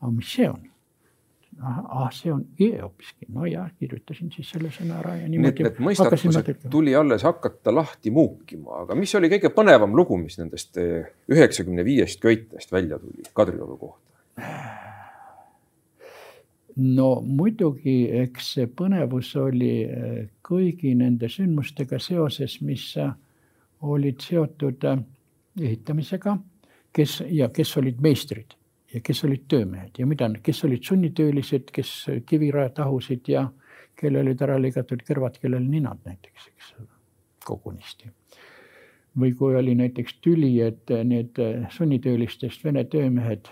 [0.00, 0.75] aga mis see on?
[1.62, 5.64] Ah, see on E hoopiski, no ja kirjutasin siis selle sõna ära ja niimoodi.
[5.66, 10.76] Need mõistatused tuli alles hakata lahti muukima, aga mis oli kõige põnevam lugu, mis nendest
[10.80, 14.02] eh, üheksakümne viiest köitest välja tuli Kadrioru kohta?
[16.76, 23.14] no muidugi, eks see põnevus oli eh, kõigi nende sündmustega seoses, mis eh,
[23.86, 24.84] olid seotud
[25.60, 26.36] ehitamisega,
[26.92, 28.56] kes ja kes olid meistrid
[28.96, 31.92] ja kes olid töömehed ja mida, kes olid sunnitöölised, kes
[32.26, 33.46] kiviraja tahusid ja
[33.96, 36.72] kellel olid ära lõigatud kõrvad, kellel ninad näiteks, eks
[37.44, 38.10] kogunisti.
[39.16, 41.38] või kui oli näiteks tüli, et need
[41.72, 43.48] sunnitöölistest vene töömehed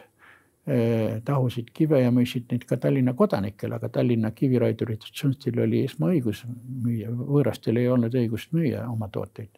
[0.67, 6.45] eh, tahusid kive ja müüsid neid ka Tallinna kodanikele, aga Tallinna kiviraidurit Tšunstil oli esmaõigus
[6.85, 9.57] müüa, võõrastel ei olnud õigust müüa oma tooteid.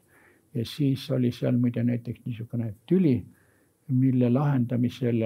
[0.54, 3.18] ja siis oli seal muide näiteks niisugune tüli,
[3.88, 5.22] mille lahendamisel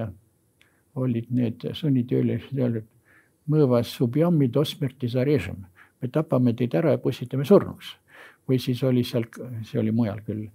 [0.95, 2.87] olid need sunnitöölised öelnud,
[3.51, 5.65] mõõvas subjammi dosmerti zarežem,
[6.01, 7.97] me tapame teid ära ja pussitame surnuks.
[8.49, 9.25] või siis oli seal,
[9.63, 10.49] see oli mujal küll,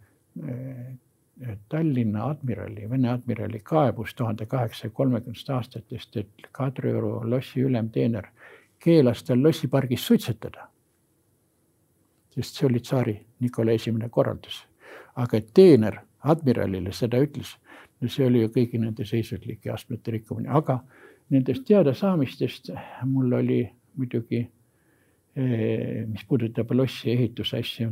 [1.69, 8.27] Tallinna admirali, Vene admirali kaebus tuhande kaheksasaja kolmekümnendast aastatest, et Kadrioru lossi ülemteener
[8.79, 10.69] keelas tal lossipargis suitsetada.
[12.35, 14.65] sest see oli tsaari Nikolai esimene korraldus.
[15.15, 17.57] aga teener admiralile seda ütles,
[18.01, 20.79] no see oli ju kõigi nende seisutlike astmete rikkumine, aga
[21.33, 22.71] nendest teadasaamistest
[23.09, 23.61] mul oli
[23.95, 24.41] muidugi,
[25.35, 27.91] eh, mis puudutab lossi ehitusasju,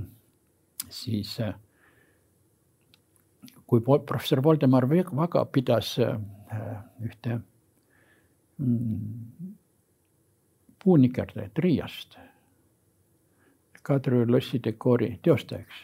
[0.89, 1.56] siis äh,
[3.68, 6.20] kui professor Voldemar Vaga pidas äh,
[7.02, 7.39] ühte
[8.58, 9.48] mm,
[10.84, 12.20] puunikerdajat Riiast
[13.84, 15.82] Kadrioru lossi dekoori teostajaks,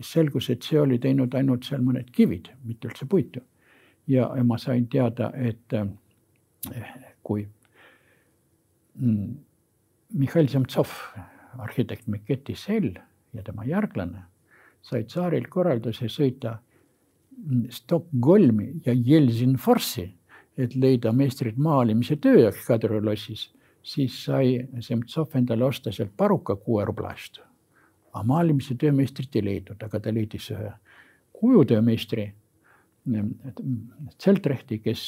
[0.00, 3.40] siis selgus, et see oli teinud ainult seal mõned kivid, mitte üldse puitu.
[4.06, 6.88] ja, ja ma sain teada, et eh,
[7.22, 7.44] kui
[8.94, 9.36] mm,
[10.18, 10.90] Mihhail Zemtsov,
[11.58, 12.96] arhitekt Miketi Sell
[13.32, 14.24] ja tema järglane
[14.82, 16.56] said tsaaril korralduse sõita
[17.72, 20.06] Stockholmi ja Jelsinforsi,
[20.60, 23.46] et leida meistrit maalimise töö jaoks Kadrioru lossis,
[23.82, 27.40] siis sai Semtsov endale osta sealt paruka kuue rubla eest.
[28.12, 30.72] Aga maalimise töömeistrit ei leidnud, aga ta leidis ühe
[31.40, 32.32] kujutöömeistri,
[34.20, 35.02] Zeltrechti, kes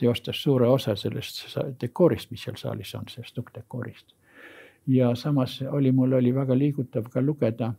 [0.00, 1.42] teostas suure osa sellest
[1.80, 4.14] dekoorist, mis seal saalis on, sellest nukkdekoorist.
[4.86, 7.74] ja samas oli, mul oli väga liigutav ka lugeda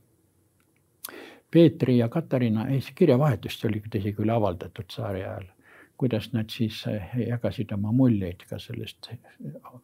[1.52, 5.46] Peetri ja Katariina kirjavahetust oli tõsi küll avaldatud tsaari ajal,
[5.98, 9.08] kuidas nad siis eh, jagasid oma muljeid ka sellest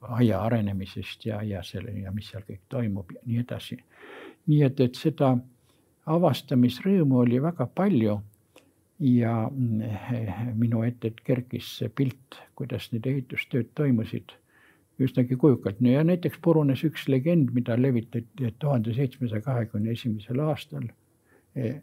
[0.02, 3.78] aia arenemisest ja, ja selle ja mis seal kõik toimub ja nii edasi.
[4.48, 5.36] Nii et, et seda
[6.12, 8.20] avastamisrõõmu oli väga palju
[9.00, 14.34] ja eh, minu ette kerkis see pilt, kuidas need ehitustööd toimusid
[15.02, 15.80] üsnagi kujukalt.
[15.82, 20.90] no ja näiteks purunes üks legend, mida levitati tuhande seitsmesaja kahekümne esimesel aastal
[21.56, 21.82] Eh,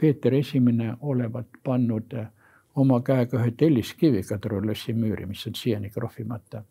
[0.00, 2.26] Peeter Esimene olevat pannud eh,
[2.74, 6.64] oma käega ühe telliskivi Kadriorlossi müüri, mis on siiani krohvimata.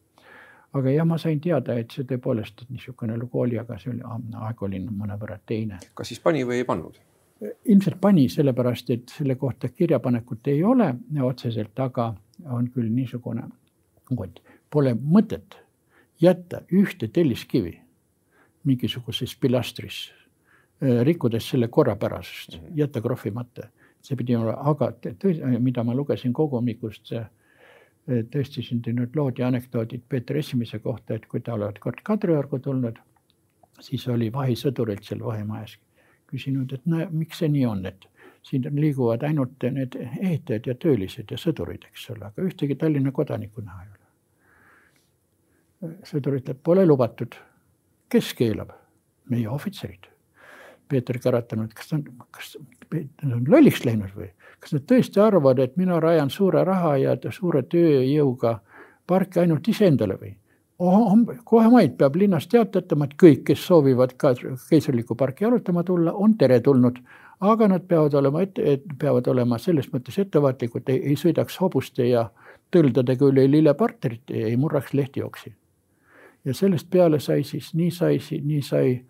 [0.73, 4.03] Aga jah, ma sain teada, et see tõepoolest niisugune lugu oli, aga see oli,
[4.47, 5.79] aeg oli mõnevõrra teine.
[5.93, 6.99] kas siis pani või ei pannud?
[7.43, 12.13] ilmselt pani, sellepärast et selle kohta kirjapanekut ei ole otseselt, aga
[12.55, 13.49] on küll niisugune,
[14.71, 15.57] pole mõtet
[16.21, 17.79] jätta ühte telliskivi
[18.63, 20.05] mingisuguses pilastris
[20.83, 22.65] Äh, rikkudes selle korrapärasust, mhm.
[22.75, 23.69] jätta krohvimata.
[24.03, 24.89] see pidi olema, aga
[25.59, 27.29] mida ma lugesin kogumikkust, äh,
[28.07, 32.99] tõesti sündinud lood ja anekdoodid Peeter Esimese kohta, et kui ta olevat kord Kadriorgu tulnud,
[33.81, 35.77] siis oli vahisõdurilt seal vahemajas
[36.27, 38.07] küsinud, et no miks see nii on, et
[38.43, 43.63] siin liiguvad ainult need ehitajad ja töölised ja sõdurid, eks ole, aga ühtegi Tallinna kodanikku
[43.63, 43.99] näha ei ole.
[46.07, 47.35] sõdur ütleb, pole lubatud.
[48.09, 48.69] kes keelab?
[49.31, 50.09] meie ohvitserid
[50.91, 52.57] Peeter käratanud, kas ta on, kas
[52.91, 54.27] nad on lolliks läinud või
[54.63, 58.59] kas nad tõesti arvavad, et mina rajan suure raha ja suure tööjõuga
[59.07, 60.37] parki ainult iseendale või?
[61.45, 64.33] kohe maid peab linnas teatatama, et kõik, kes soovivad ka
[64.69, 66.97] keisrlikku parki jalutama tulla, on teretulnud.
[67.43, 72.29] aga nad peavad olema ette, peavad olema selles mõttes ettevaatlikud, ei sõidaks hobuste ja
[72.71, 75.53] tõldadega üle lilleparterit, ei murraks lehtijooksi.
[76.45, 79.03] ja sellest peale sai siis, nii sai, nii sai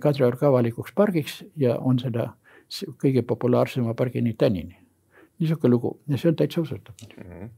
[0.00, 2.30] Kadriorg avalikuks pargiks ja on seda
[3.02, 4.76] kõige populaarsema pargini tänini.
[5.38, 7.32] niisugune lugu ja see on täitsa usutav mm.
[7.32, 7.48] -hmm.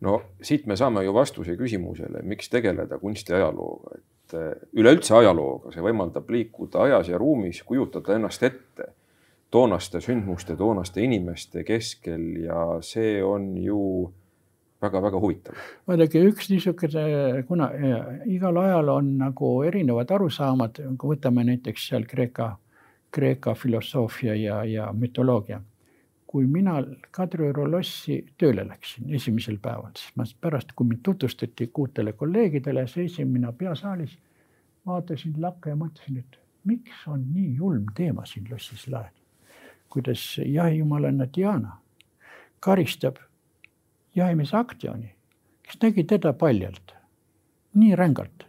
[0.00, 5.82] no siit me saame ju vastuse küsimusele, miks tegeleda kunstiajalooga, et äh, üleüldse ajalooga, see
[5.82, 8.92] võimaldab liikuda ajas ja ruumis, kujutada ennast ette
[9.50, 13.80] toonaste sündmuste, toonaste inimeste keskel ja see on ju
[14.82, 15.56] väga-väga huvitav.
[15.88, 17.70] vaadake, üks niisugune, kuna
[18.28, 22.56] igal ajal on nagu erinevad arusaamad, kui võtame näiteks seal Kreeka,
[23.10, 25.60] Kreeka filosoofia ja, ja mütoloogia.
[26.26, 26.72] kui mina
[27.10, 33.28] Kadrioru lossi tööle läksin esimesel päeval, siis ma pärast, kui mind tutvustati kuutele kolleegidele, seisin
[33.28, 34.18] mina peasaalis,
[34.86, 39.14] vaatasin lakke ja mõtlesin, et miks on nii julm teema siin lossis laed.
[39.88, 41.78] kuidas jahijumalanna Diana
[42.60, 43.16] karistab
[44.16, 45.14] jahimees Aktioni,
[45.62, 46.94] kes nägi teda paljalt,
[47.74, 48.46] nii rängalt,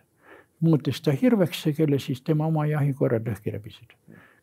[0.59, 3.93] muutis ta hirveks, kelle siis tema oma jahikorrad lõhki rebisid.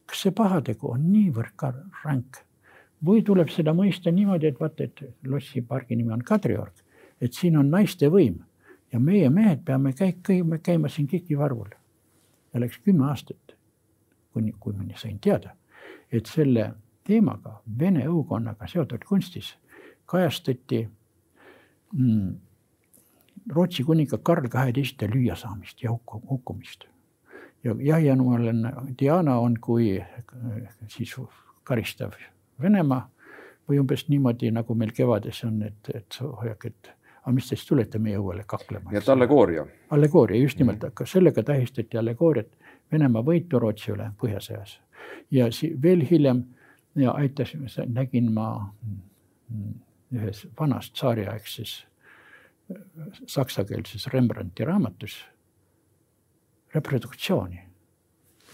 [0.06, 1.72] Kas see pahategu on niivõrd ka
[2.04, 2.42] ränk
[3.04, 6.72] või tuleb seda mõista niimoodi, et vaata, et lossi pargi nimi on Kadriorg,
[7.20, 8.38] et siin on naiste võim
[8.92, 11.68] ja meie mehed peame käi-, käima, käima siin kikivarvul.
[12.54, 13.56] ja läks kümme aastat,
[14.32, 15.56] kuni, kui ma sain teada,
[16.12, 16.72] et selle
[17.04, 19.56] teemaga, vene õukonnaga seotud kunstis
[20.06, 20.88] kajastati
[21.92, 22.34] mm,
[23.52, 26.86] Rootsi kuninga Karl kaheteistkümnenda lüüasaamist ja hukku, hukkumist.
[27.64, 31.16] Ja jahianumaline Diana on kui äh, siis
[31.64, 32.12] karistav
[32.60, 33.08] Venemaa
[33.68, 36.90] või umbes niimoodi, nagu meil kevades on, et, et hoiak, et
[37.24, 38.90] aga mis te siis tulete meie õuele kaklema.
[38.90, 39.66] nii et allegooria.
[39.90, 40.92] allegooria, just nimelt mm, -hmm.
[40.92, 42.56] aga sellega tähistati allegooriat
[42.92, 44.78] Venemaa võitu Rootsi üle Põhjasõjas.
[45.30, 46.44] ja si-, veel hiljem
[46.94, 48.74] ja aitas, nägin ma
[50.12, 51.86] ühes vanas tsaariaegses
[53.26, 55.24] saksakeelses Rembrandti raamatus
[56.74, 57.60] reproduktsiooni,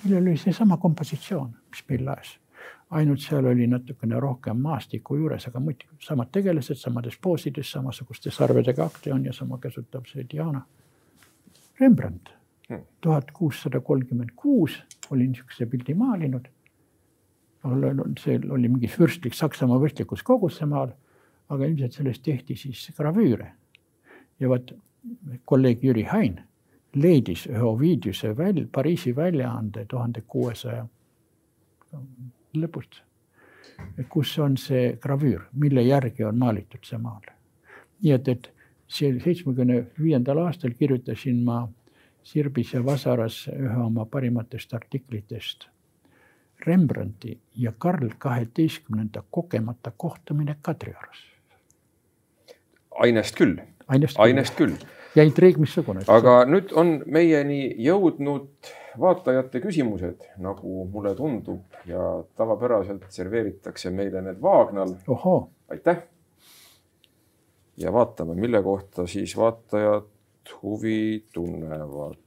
[0.04, 2.38] millel oli seesama kompositsioon, mis meil laes.
[2.90, 8.85] ainult seal oli natukene rohkem maastiku juures, aga muidugi samad tegelased samades poosides, samasuguste sarvedega
[8.85, 10.64] akte on ja sama käsutab see Diana.
[11.80, 12.33] Rembrandt,
[12.68, 12.83] hmm.
[13.00, 14.80] tuhat kuussada kolmkümmend kuus
[15.11, 16.48] oli niisuguse pildi maalinud.
[18.18, 20.92] see oli mingi fürstlik Saksamaa vürstlikus kogus see maal,
[21.48, 23.52] aga ilmselt sellest tehti siis gravüüre
[24.40, 24.72] ja vot
[25.44, 26.40] kolleeg Jüri Hain
[26.94, 30.87] leidis ühe Ovidiuse väl-, Pariisi väljaande tuhande kuuesaja
[32.57, 33.03] lõpust,
[34.09, 37.22] kus on see gravüür, mille järgi on maalitud see maal.
[38.03, 38.50] nii et, et
[38.88, 41.66] see seitsmekümne viiendal aastal kirjutasin ma
[42.22, 45.68] Sirbis ja Vasaras ühe oma parimatest artiklitest
[46.66, 51.26] Rembrandti ja Karl kaheteistkümnenda kogemata kohtumine Kadriorus.
[52.90, 53.57] ainest küll
[53.88, 54.74] ainest, ainest küll.
[55.14, 56.04] Ja intriig missugune.
[56.08, 58.70] aga nüüd on meieni jõudnud
[59.00, 64.94] vaatajate küsimused, nagu mulle tundub ja tavapäraselt serveeritakse meile need Vaagnal.
[65.70, 66.02] aitäh.
[67.76, 70.08] ja vaatame, mille kohta siis vaatajad
[70.62, 72.18] huvi tunnevad.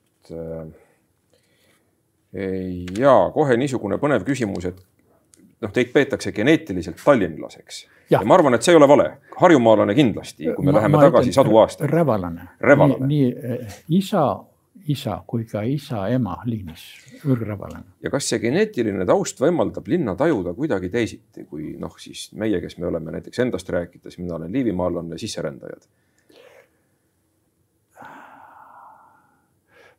[2.98, 4.86] ja kohe niisugune põnev küsimus, et
[5.64, 7.84] noh, teid peetakse geneetiliselt tallinlaseks.
[8.12, 9.06] Ja ma arvan, et see ei ole vale,
[9.40, 11.90] harjumaalane kindlasti, kui me ma, läheme ma tagasi ütlen, sadu aastaid.
[11.90, 13.08] revalane, revalane..
[13.08, 14.26] nii, nii eh, isa,
[14.92, 16.84] isa kui ka isa-ema liinis,
[17.24, 17.96] ürgrevalane.
[18.04, 22.78] ja kas see geneetiline taust võimaldab linna tajuda kuidagi teisiti, kui noh, siis meie, kes
[22.78, 25.88] me oleme näiteks endast rääkides, mina olen liivimaalane, sisserändajad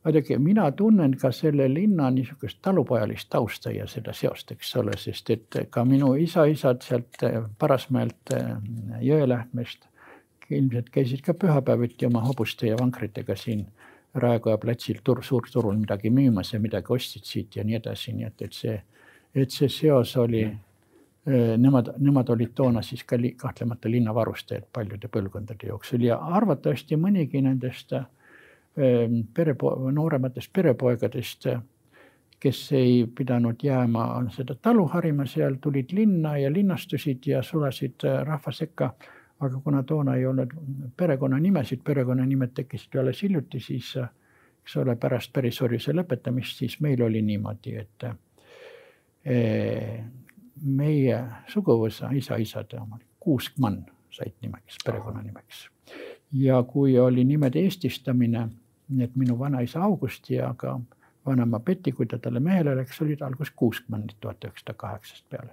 [0.04, 5.30] vaadake, mina tunnen ka selle linna niisugust talupojalist tausta ja seda seost, eks ole, sest
[5.30, 8.54] et ka minu isa-isad sealt eh, Parasmäelt eh,
[9.00, 9.88] Jõelähtmest
[10.50, 13.64] ilmselt käisid ka pühapäeviti oma hobuste ja vankritega siin
[14.14, 18.44] Raekoja platsil tur-, suurturul midagi müümas ja midagi ostsid siit ja nii edasi, nii et,
[18.46, 18.76] et see,
[19.34, 20.60] et see seos oli mm.,
[21.58, 27.40] nemad, nemad olid toona siis ka li, kahtlemata linnavarustajad paljude põlvkondade jooksul ja arvatavasti mõnigi
[27.42, 28.04] nendest äh,
[28.76, 31.46] Ehm, perepo-, noorematest perepoegadest,
[32.40, 38.24] kes ei pidanud jääma seda talu harima, seal tulid linna ja linnastusid ja sulasid äh,
[38.26, 38.94] rahva sekka.
[39.40, 40.50] aga kuna toona ei olnud
[40.96, 43.96] perekonnanimesid, perekonnanimed tekkisid alles hiljuti, siis
[44.62, 48.14] eks ole, pärast pärisorjuse lõpetamist, siis meil oli niimoodi, et äh,
[50.62, 52.74] meie suguvõsa, isa-isad,
[53.20, 55.68] Kuuskmann said nimeks, perekonnanimeks.
[56.32, 58.48] ja kui oli nimede eestistamine
[58.88, 60.80] nii et minu vanaisa Augusti ja ka
[61.26, 65.52] vanaema Betty, kui ta talle mehele läks, olid alguses kuuskümmend tuhat üheksasada kaheksast peale.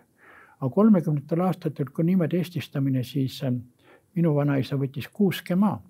[0.61, 3.63] aga kolmekümnendatel aastatel, kui nimede eestistamine, siis ähm,
[4.15, 5.81] minu vanaisa võttis Kuuskemaa.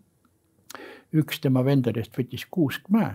[1.13, 3.13] üks tema vendadest võttis Kuuskmäe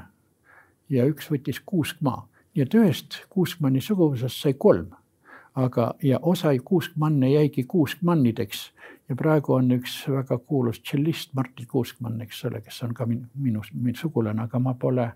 [0.88, 4.90] ja üks võttis Kuuskmaa, nii et ühest Kuuskmanni suguvõsast sai kolm
[5.57, 8.73] aga, ja osa kuuskmanne jäigi kuuskmannideks
[9.09, 13.27] ja praegu on üks väga kuulus tšellist Martin Kuuskmann, eks ole, kes on ka minu,
[13.35, 15.07] minu, minu sugulane, aga ma pole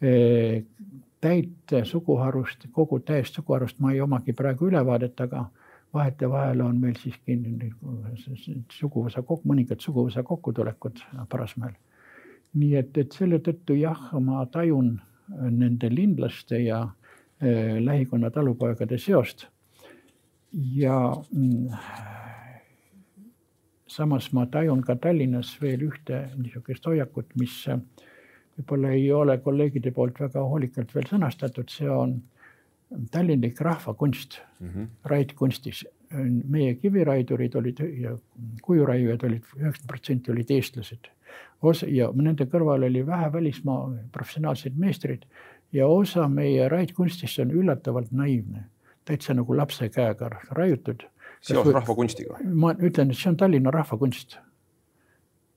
[0.00, 0.62] e,
[1.24, 5.46] täit suguharust, kogu täiest suguharust ma ei omagi praegu ülevaadet, aga
[5.94, 7.38] vahetevahel on meil siiski
[8.74, 11.74] suguvõsa, mõningad suguvõsa kokkutulekud Parasmäel.
[12.54, 15.00] nii et, et selle tõttu jah, ma tajun
[15.50, 19.48] nende linlaste ja äh, lähikonna talupoegade seost
[20.54, 21.68] ja mm,
[23.86, 27.56] samas ma tajun ka Tallinnas veel ühte niisugust hoiakut, mis
[28.54, 32.20] võib-olla ei ole kolleegide poolt väga hoolikalt veel sõnastatud, see on
[33.10, 34.88] tallinlik rahvakunst mm -hmm.
[35.04, 35.84] raidkunstis.
[36.48, 38.10] meie kiviraidurid olid ja
[38.62, 41.08] kujuraiujad olid, üheksakümmend protsenti olid eestlased.
[41.62, 45.24] osa ja nende kõrval oli vähe välismaa professionaalseid meistreid
[45.72, 48.64] ja osa meie raidkunstist on üllatavalt naiivne
[49.04, 51.04] täitsa nagu lapse käega raiutud.
[51.40, 52.38] seos rahvakunstiga?
[52.44, 54.38] ma ütlen, et see on Tallinna rahvakunst.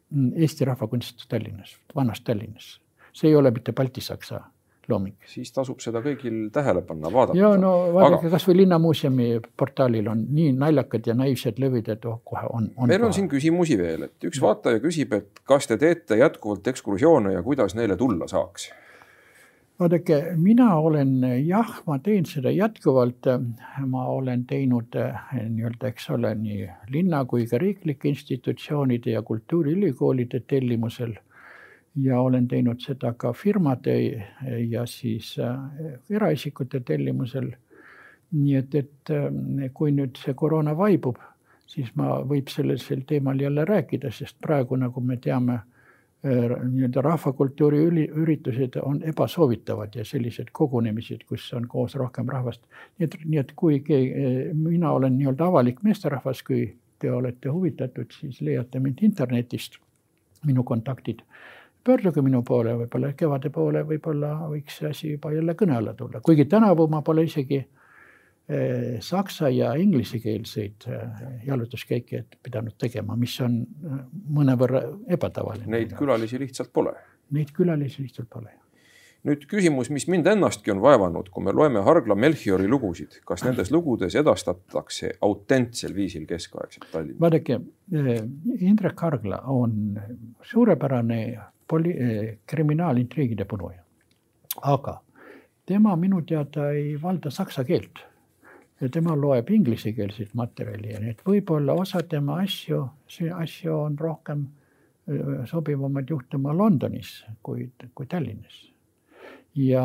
[0.10, 2.80] Mm, Eesti rahvakunst Tallinnas, vanas Tallinnas.
[3.14, 4.44] see ei ole mitte baltisaksa
[4.90, 5.16] looming.
[5.28, 7.38] siis tasub seda kõigil tähele panna, vaadata.
[7.38, 8.34] ja no vaadake Aga...
[8.38, 9.30] kasvõi Linnamuuseumi
[9.60, 12.88] portaalil on nii naljakad ja naiivsed lõvid, et oh, kohe on, on.
[12.88, 13.20] meil on kohe.
[13.20, 17.76] siin küsimusi veel, et üks vaataja küsib, et kas te teete jätkuvalt ekskursioone ja kuidas
[17.76, 18.70] neile tulla saaks?
[19.80, 23.30] Vaadake, mina olen jah, ma teen seda jätkuvalt.
[23.86, 31.14] ma olen teinud nii-öelda, eks ole, nii linna kui ka riiklike institutsioonide ja kultuuriülikoolide tellimusel.
[31.96, 34.26] ja olen teinud seda ka firmade
[34.70, 35.36] ja siis
[36.10, 37.52] eraisikute tellimusel.
[38.32, 39.16] nii et, et
[39.74, 41.18] kui nüüd see koroona vaibub,
[41.68, 45.77] siis ma võib sellel teemal jälle rääkida, sest praegu, nagu me teame Äh,
[46.28, 52.64] nii-öelda rahvakultuuri üritused on ebasoovitavad ja sellised kogunemised, kus on koos rohkem rahvast.
[52.98, 56.66] nii et, nii et kui keegi, äh, mina olen nii-öelda avalik meesterahvas, kui
[57.00, 59.78] te olete huvitatud, siis leiate mind internetist,
[60.46, 61.22] minu kontaktid.
[61.84, 66.20] pöörduge minu poole, võib-olla kevade poole, võib-olla võiks see asi juba jälle kõne alla tulla,
[66.22, 67.87] kuigi tänavu ma pole isegi Eh,
[69.00, 71.02] saksa ja inglisekeelseid eh,
[71.46, 73.98] jalutuskäike pidanud tegema, mis on eh,
[74.38, 75.68] mõnevõrra ebatavaline.
[75.68, 76.94] Neid külalisi lihtsalt pole.
[77.36, 78.56] Neid külalisi lihtsalt pole.
[79.28, 83.74] nüüd küsimus, mis mind ennastki on vaevanud, kui me loeme Hargla Melchiori lugusid, kas nendes
[83.76, 87.20] lugudes edastatakse autentsel viisil keskaegset Tallinna?
[87.20, 87.60] vaadake,
[88.62, 89.98] Indrek Hargla on
[90.42, 91.20] suurepärane
[91.68, 91.98] poli-,
[92.48, 93.84] kriminaalintriigide punuja,
[94.62, 95.02] aga
[95.66, 98.06] tema minu teada ei valda saksa keelt
[98.82, 102.84] ja tema loeb inglisekeelset materjali ja nii et võib-olla osa tema asju,
[103.34, 104.48] asju on rohkem
[105.46, 108.74] sobivamad juhtuma Londonis kui, kui Tallinnas.
[109.56, 109.84] ja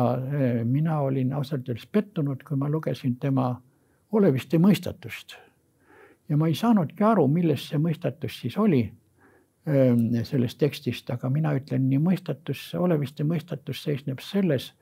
[0.63, 3.61] mina olin ausalt öeldes pettunud, kui ma lugesin tema
[4.11, 5.37] oleviste mõistatust.
[6.29, 8.91] ja ma ei saanudki aru, milles see mõistatus siis oli
[10.23, 14.73] sellest tekstist, aga mina ütlen nii mõistatus, oleviste mõistatus seisneb selles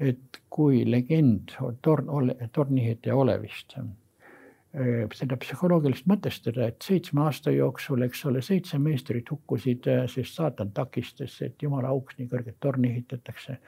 [0.00, 8.24] et kui legend torn, tornihete olevist, äh, seda psühholoogiliselt mõtestada, et seitsme aasta jooksul, eks
[8.30, 13.58] ole, seitse meistrit hukkusid, äh, sest saatan takistas, et jumala auks nii kõrget torni ehitatakse.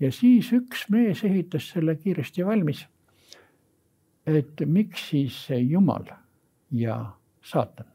[0.00, 2.86] ja siis üks mees ehitas selle kiiresti valmis.
[4.26, 6.04] et miks siis jumal
[6.70, 7.12] ja
[7.42, 7.94] saatan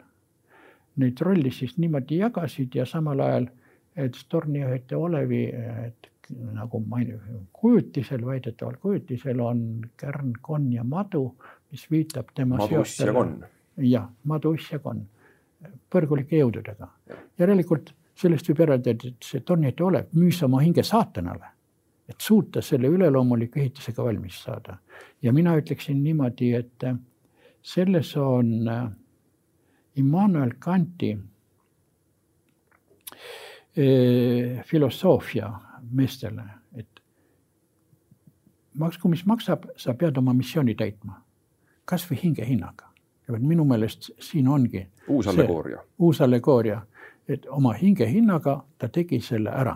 [1.00, 3.48] neid rolle siis niimoodi jagasid ja samal ajal,
[3.96, 5.46] et torniehete olevi,
[5.86, 7.20] et nagu mainin,
[7.54, 9.62] kujutisel, väidetaval kujutisel on
[9.98, 11.36] kärn, konn ja madu,
[11.72, 12.58] mis viitab tema
[13.14, 13.46] konn.
[13.78, 15.06] jah, maduss ja konn,
[15.90, 16.88] põrgulike jõududega.
[17.40, 21.54] järelikult sellest võib järeldada, et see tornite olev müüs oma hinge saatanale,
[22.10, 24.78] et suuta selle üleloomuliku ehitisega valmis saada.
[25.22, 26.84] ja mina ütleksin niimoodi, et
[27.62, 28.92] selles on äh,
[29.96, 31.18] Immanuel Kanti
[33.78, 37.02] äh, filosoofia meestele, et
[38.74, 41.22] maksku, mis maksab, sa pead oma missiooni täitma,
[41.86, 42.86] kasvõi hinge hinnaga.
[43.28, 44.88] ja vot minu meelest siin ongi.
[45.08, 45.84] uus allegooria.
[46.00, 46.82] uus allegooria,
[47.28, 49.76] et oma hinge hinnaga ta tegi selle ära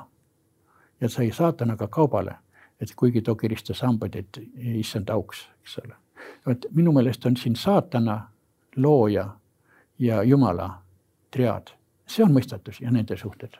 [1.01, 2.35] ja sai saatanaga kaubale,
[2.81, 5.95] et kuigi too kiristas hambaid, et issand auks, eks ole.
[6.45, 8.29] vot minu meelest on siin saatana,
[8.75, 9.29] looja
[9.99, 10.81] ja jumala
[11.31, 11.67] triaad,
[12.07, 13.57] see on mõistatus ja nende suhted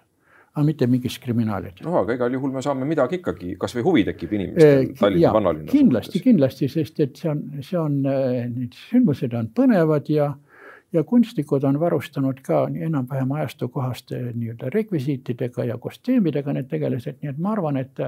[0.54, 1.82] aga mitte mingist kriminaalid.
[1.82, 5.72] no aga igal juhul me saame midagi ikkagi, kasvõi huvi tekib inimestel Tallinna vanalinnas.
[5.74, 10.30] kindlasti, kindlasti, sest et see on, see on, äh, need sündmused on põnevad ja,
[10.93, 17.41] ja kunstnikud on varustanud ka enam-vähem ajastukohaste nii-öelda rekvisiitidega ja kostüümidega need tegelased, nii et
[17.41, 18.06] ma arvan, et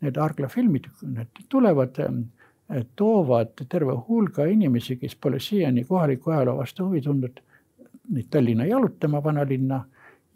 [0.00, 1.98] need Argla filmid, need tulevad,
[2.96, 7.42] toovad terve hulga inimesi, kes pole siiani kohaliku ajaloo vastu huvi tundnud,
[8.14, 9.82] neid Tallinna jalutama, vanalinna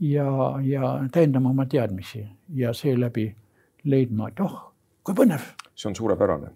[0.01, 0.27] ja,
[0.63, 3.35] ja täiendama oma teadmisi ja seeläbi
[3.85, 4.75] leidma, et oh,
[5.05, 5.53] kui põnev.
[5.75, 6.51] see on suurepärane.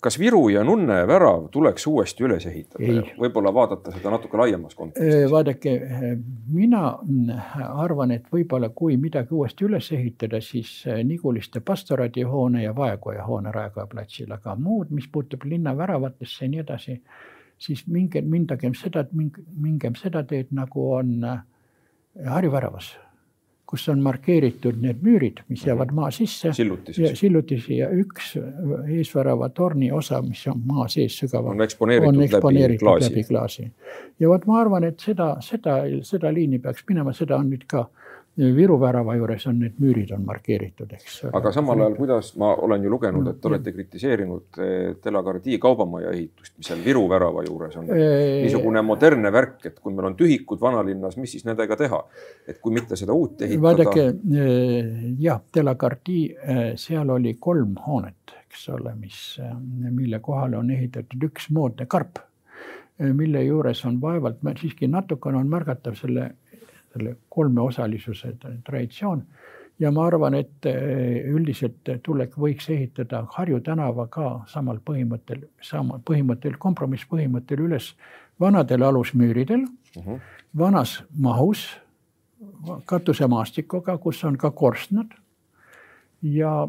[0.00, 3.02] kas Viru ja Nunne värav tuleks uuesti üles ehitada?
[3.18, 5.30] võib-olla vaadata seda natuke laiemas kontekstis?
[5.30, 5.72] vaadake,
[6.52, 6.82] mina
[7.84, 13.86] arvan, et võib-olla kui midagi uuesti üles ehitada, siis Niguliste pastoraadihoone ja Vaekoja hoone Raekoja
[13.86, 17.00] platsil, aga muud, mis puutub linna väravatesse ja nii edasi,
[17.58, 21.44] siis minge, mindagem seda, mingem seda teed, nagu on äh,
[22.24, 22.90] Harju väravas,
[23.68, 25.68] kus on markeeritud need müürid, mis mhm.
[25.68, 26.52] jäävad maa sisse.
[27.14, 28.36] sillutisi ja üks
[28.88, 31.52] eesvärava torni osa, mis on maa sees sügaval.
[31.52, 33.70] on eksponeeritud, on eksponeeritud läbi, läbi klaasi.
[34.20, 37.88] ja vot ma arvan, et seda, seda, seda liini peaks minema, seda on nüüd ka
[38.36, 41.14] Viru värava juures on need müürid on markeeritud, eks.
[41.32, 44.58] aga samal ajal, kuidas ma olen ju lugenud, et te olete kritiseerinud
[45.04, 47.88] Delagardi eh, kaubamaja ehitust, mis seal Viru värava juures on.
[47.88, 52.02] niisugune modernne värk, et kui meil on tühikud vanalinnas, mis siis nendega teha,
[52.44, 53.64] et kui mitte seda uut ehitada.
[53.70, 54.92] vaadake eh,
[55.24, 59.22] jah, Delagardi, eh, seal oli kolm hoonet, eks ole, mis,
[59.88, 62.20] mille kohale on ehitatud üks moodne karp
[62.96, 66.30] mille juures on vaevalt, siiski natukene on märgatav selle
[66.96, 68.34] selle kolmeosalisuse
[68.64, 69.22] traditsioon
[69.78, 70.66] ja ma arvan, et
[71.28, 77.92] üldiselt tuleks, võiks ehitada Harju tänava ka samal põhimõttel, sama põhimõttel, kompromisspõhimõttel üles
[78.40, 80.08] vanadel alusmüüridel uh, mhm.
[80.08, 80.20] -huh.
[80.58, 81.68] vanas mahus
[82.84, 85.12] katusemaastikuga, kus on ka korstnad
[86.22, 86.68] ja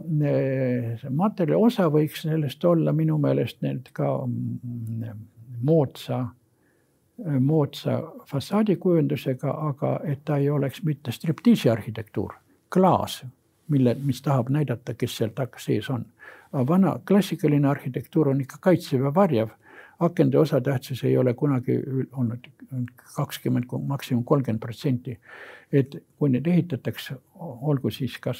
[1.01, 5.23] see materjali osa võiks sellest olla minu meelest need ka mm,
[5.63, 6.27] moodsa,
[7.39, 12.33] moodsa fassaadikujundusega, aga et ta ei oleks mitte striptiisi arhitektuur,
[12.73, 13.23] klaas,
[13.67, 16.05] mille, mis tahab näidata, kes seal taga sees on.
[16.67, 19.49] vana klassikaline arhitektuur on ikka kaitsev ja varjav
[19.99, 21.79] akende osatähtsus ei ole kunagi
[22.11, 22.47] olnud
[23.15, 25.19] kakskümmend, maksimum kolmkümmend protsenti.
[25.71, 28.39] et kui need ehitatakse, olgu siis kas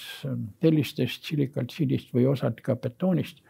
[0.60, 3.42] tellistest, silikaltsiidist või osad ka betoonist,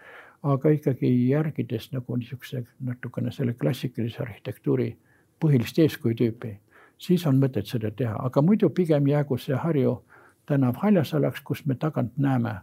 [0.44, 4.98] aga ikkagi järgides nagu niisuguse natukene selle klassikalise arhitektuuri
[5.40, 6.58] põhilist eeskuju tüüpi,
[6.98, 10.02] siis on mõtet seda teha, aga muidu pigem jäägu see Harju
[10.48, 12.60] tänav haljasalaks, kus me tagant näeme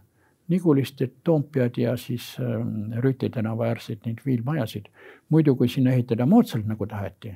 [0.47, 4.85] Nigulistet, Toompead ja siis ähm, Rüütli tänava äärseid neid viilmajasid.
[5.29, 7.33] muidu, kui sinna ehitada moodsalt, nagu taheti,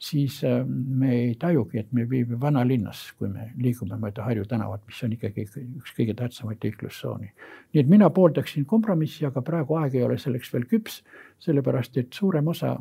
[0.00, 4.80] siis ähm, me ei tajugi, et me viibime vanalinnas, kui me liigume mööda Harju tänavat,
[4.88, 7.28] mis on ikkagi üks kõige tähtsamaid liiklustsooni.
[7.72, 11.02] nii et mina pooldaksin kompromissi, aga praegu aeg ei ole selleks veel küps,
[11.38, 12.78] sellepärast et suurem osa,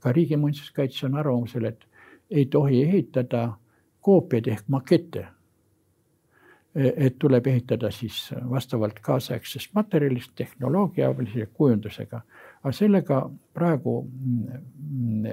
[0.00, 1.86] ka riigi muinsuskaitse on arvamusel, et
[2.30, 3.48] ei tohi ehitada
[4.02, 5.28] koopiaid ehk makette
[6.76, 12.20] et tuleb ehitada siis vastavalt kaasaegsest materjalist, tehnoloogialise kujundusega.
[12.62, 13.20] Aga sellega
[13.54, 15.26] praegu mm,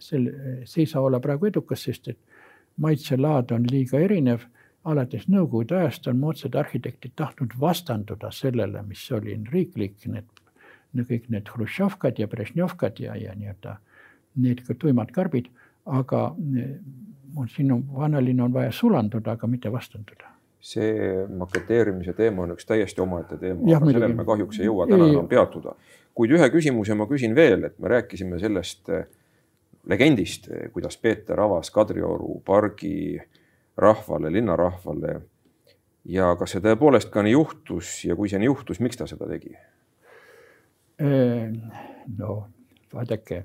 [0.00, 0.28] sel,
[0.64, 2.18] see ei saa olla praegu edukas, sest et
[2.80, 4.48] maitselaad on liiga erinev.
[4.84, 10.24] alates nõukogude ajast on moodsad arhitektid tahtnud vastanduda sellele, mis oli riiklik, need,
[10.96, 13.76] kõik need Hruštšovkad ja Brežnevkad ja, ja nii-öelda
[14.40, 15.50] need tuimad karbid,
[15.84, 20.32] aga mm, siin on, vanalinn on vaja sulanduda, aga mitte vastanduda.
[20.60, 24.86] See maketeerimise teema on üks täiesti omaette teema, sellel me kahjuks ei jõua.
[24.90, 25.72] Täna enam peatuda.
[26.14, 29.06] Kuid ühe küsimuse ma küsin veel, et me rääkisime sellest eh,
[29.88, 33.20] legendist, eh, kuidas Peeter avas Kadrioru pargi
[33.80, 35.20] rahvale, linnarahvale.
[36.04, 39.28] ja kas see tõepoolest ka nii juhtus ja kui see nii juhtus, miks ta seda
[39.28, 39.56] tegi?
[42.18, 42.34] no
[42.92, 43.44] vaadake,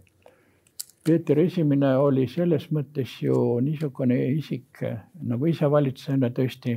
[1.04, 4.82] Peeter Esimene oli selles mõttes ju niisugune isik
[5.24, 6.76] nagu isevalitsejana tõesti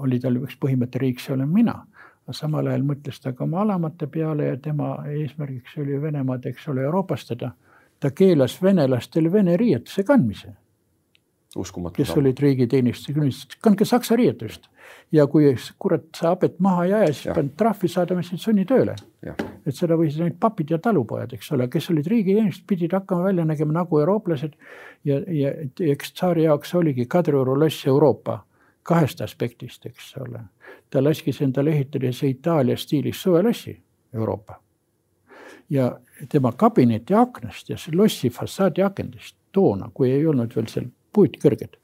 [0.00, 1.82] oli tal üks põhimõte, riik, see olen mina.
[2.30, 6.84] Samal ajal mõtles ta ka oma alamate peale ja tema eesmärgiks oli Venemaad, eks ole,
[6.86, 7.52] euroopastada.
[8.00, 10.54] ta keelas venelastel vene riietuse kandmise.
[11.92, 14.68] kes olid riigiteenistuses, kandke saksa riietust
[15.12, 18.94] ja kui kurat sa habet maha ei aja, siis paned trahvi saadame sind sunnitööle.
[19.66, 23.44] et seda võisid ainult papid ja talupojad, eks ole, kes olid riigiteenistused, pidid hakkama välja
[23.44, 24.54] nägema nagu eurooplased
[25.04, 28.44] ja, ja eks tsaari jaoks oligi Kadrioru loss Euroopa
[28.82, 30.40] kahest aspektist, eks ole.
[30.90, 33.82] Ta laskis endale ehitada see Itaalia stiilis suvelossi
[34.14, 34.60] Euroopa.
[35.70, 35.98] ja
[36.28, 41.78] tema kabineti aknast ja lossi fassaadi akendest toona, kui ei olnud veel seal puud kõrged,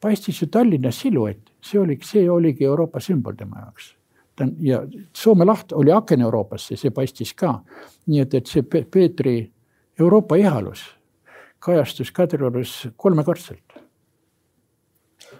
[0.00, 3.94] paistis ju Tallinna siluett, see oli, see oligi Euroopa sümbol tema jaoks.
[4.36, 4.82] ta on ja
[5.16, 7.60] Soome laht oli aken Euroopasse, see paistis ka.
[8.06, 9.52] nii et, et see Peetri
[10.00, 10.98] Euroopa ihalus
[11.58, 13.67] kajastus Kadriorus kolmekordselt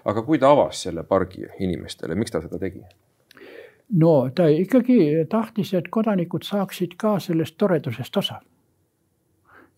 [0.09, 2.83] aga kui ta avas selle pargi inimestele, miks ta seda tegi?
[4.01, 8.41] no ta ikkagi tahtis, et kodanikud saaksid ka sellest toredusest osa.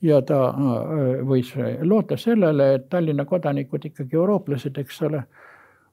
[0.02, 1.52] ja ta äh, võis
[1.82, 5.22] loota sellele, et Tallinna kodanikud ikkagi eurooplased, eks ole,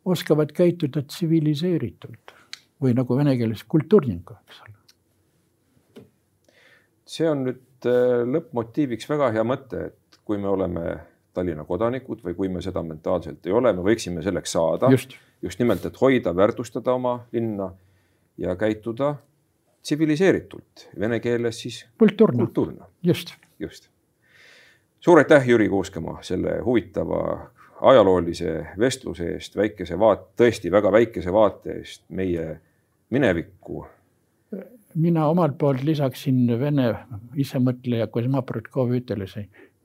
[0.05, 2.33] oskavad käituda tsiviliseeritult
[2.81, 4.73] või nagu vene keeles kultuurningu, eks ole.
[7.05, 10.97] see on nüüd äh, lõppmotiiviks väga hea mõte, et kui me oleme
[11.37, 14.89] Tallinna kodanikud või kui me seda mentaalselt ei ole, me võiksime selleks saada.
[15.41, 17.69] just nimelt, et hoida, väärtustada oma linna
[18.41, 19.15] ja käituda
[19.87, 22.47] tsiviliseeritult, vene keeles siis kultuurne..
[23.03, 23.33] just.
[23.59, 23.89] just.
[24.99, 31.77] suur aitäh, Jüri Kuuskemaa, selle huvitava ajaloolise vestluse eest, väikese vaat-, tõesti väga väikese vaate
[31.79, 32.59] eest meie
[33.09, 33.85] minevikku.
[34.95, 36.95] mina omalt poolt lisaksin vene
[37.35, 38.07] isemõtleja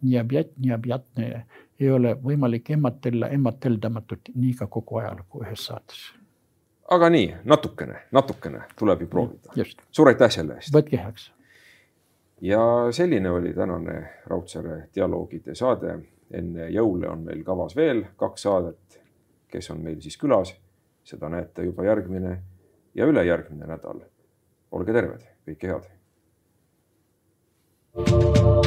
[0.02, 1.46] Kuzma Prudkov ütles, Njabjatne
[1.80, 6.12] ei ole võimalik emmatella emmateldamatut nii ka kogu ajalugu ühes saates.
[6.90, 9.64] aga nii, natukene, natukene tuleb ju proovida.
[9.90, 10.74] suur aitäh selle eest.
[10.74, 11.32] võtke heaks.
[12.40, 15.98] ja selline oli tänane Raudsaare dialoogide saade.
[16.30, 19.00] enne jõule on meil kavas veel kaks saadet.
[19.48, 20.54] kes on meil siis külas,
[21.04, 22.42] seda näete juba järgmine
[22.94, 24.00] ja ülejärgmine nädal.
[24.72, 25.90] olge terved, kõike head.
[27.94, 28.61] thank you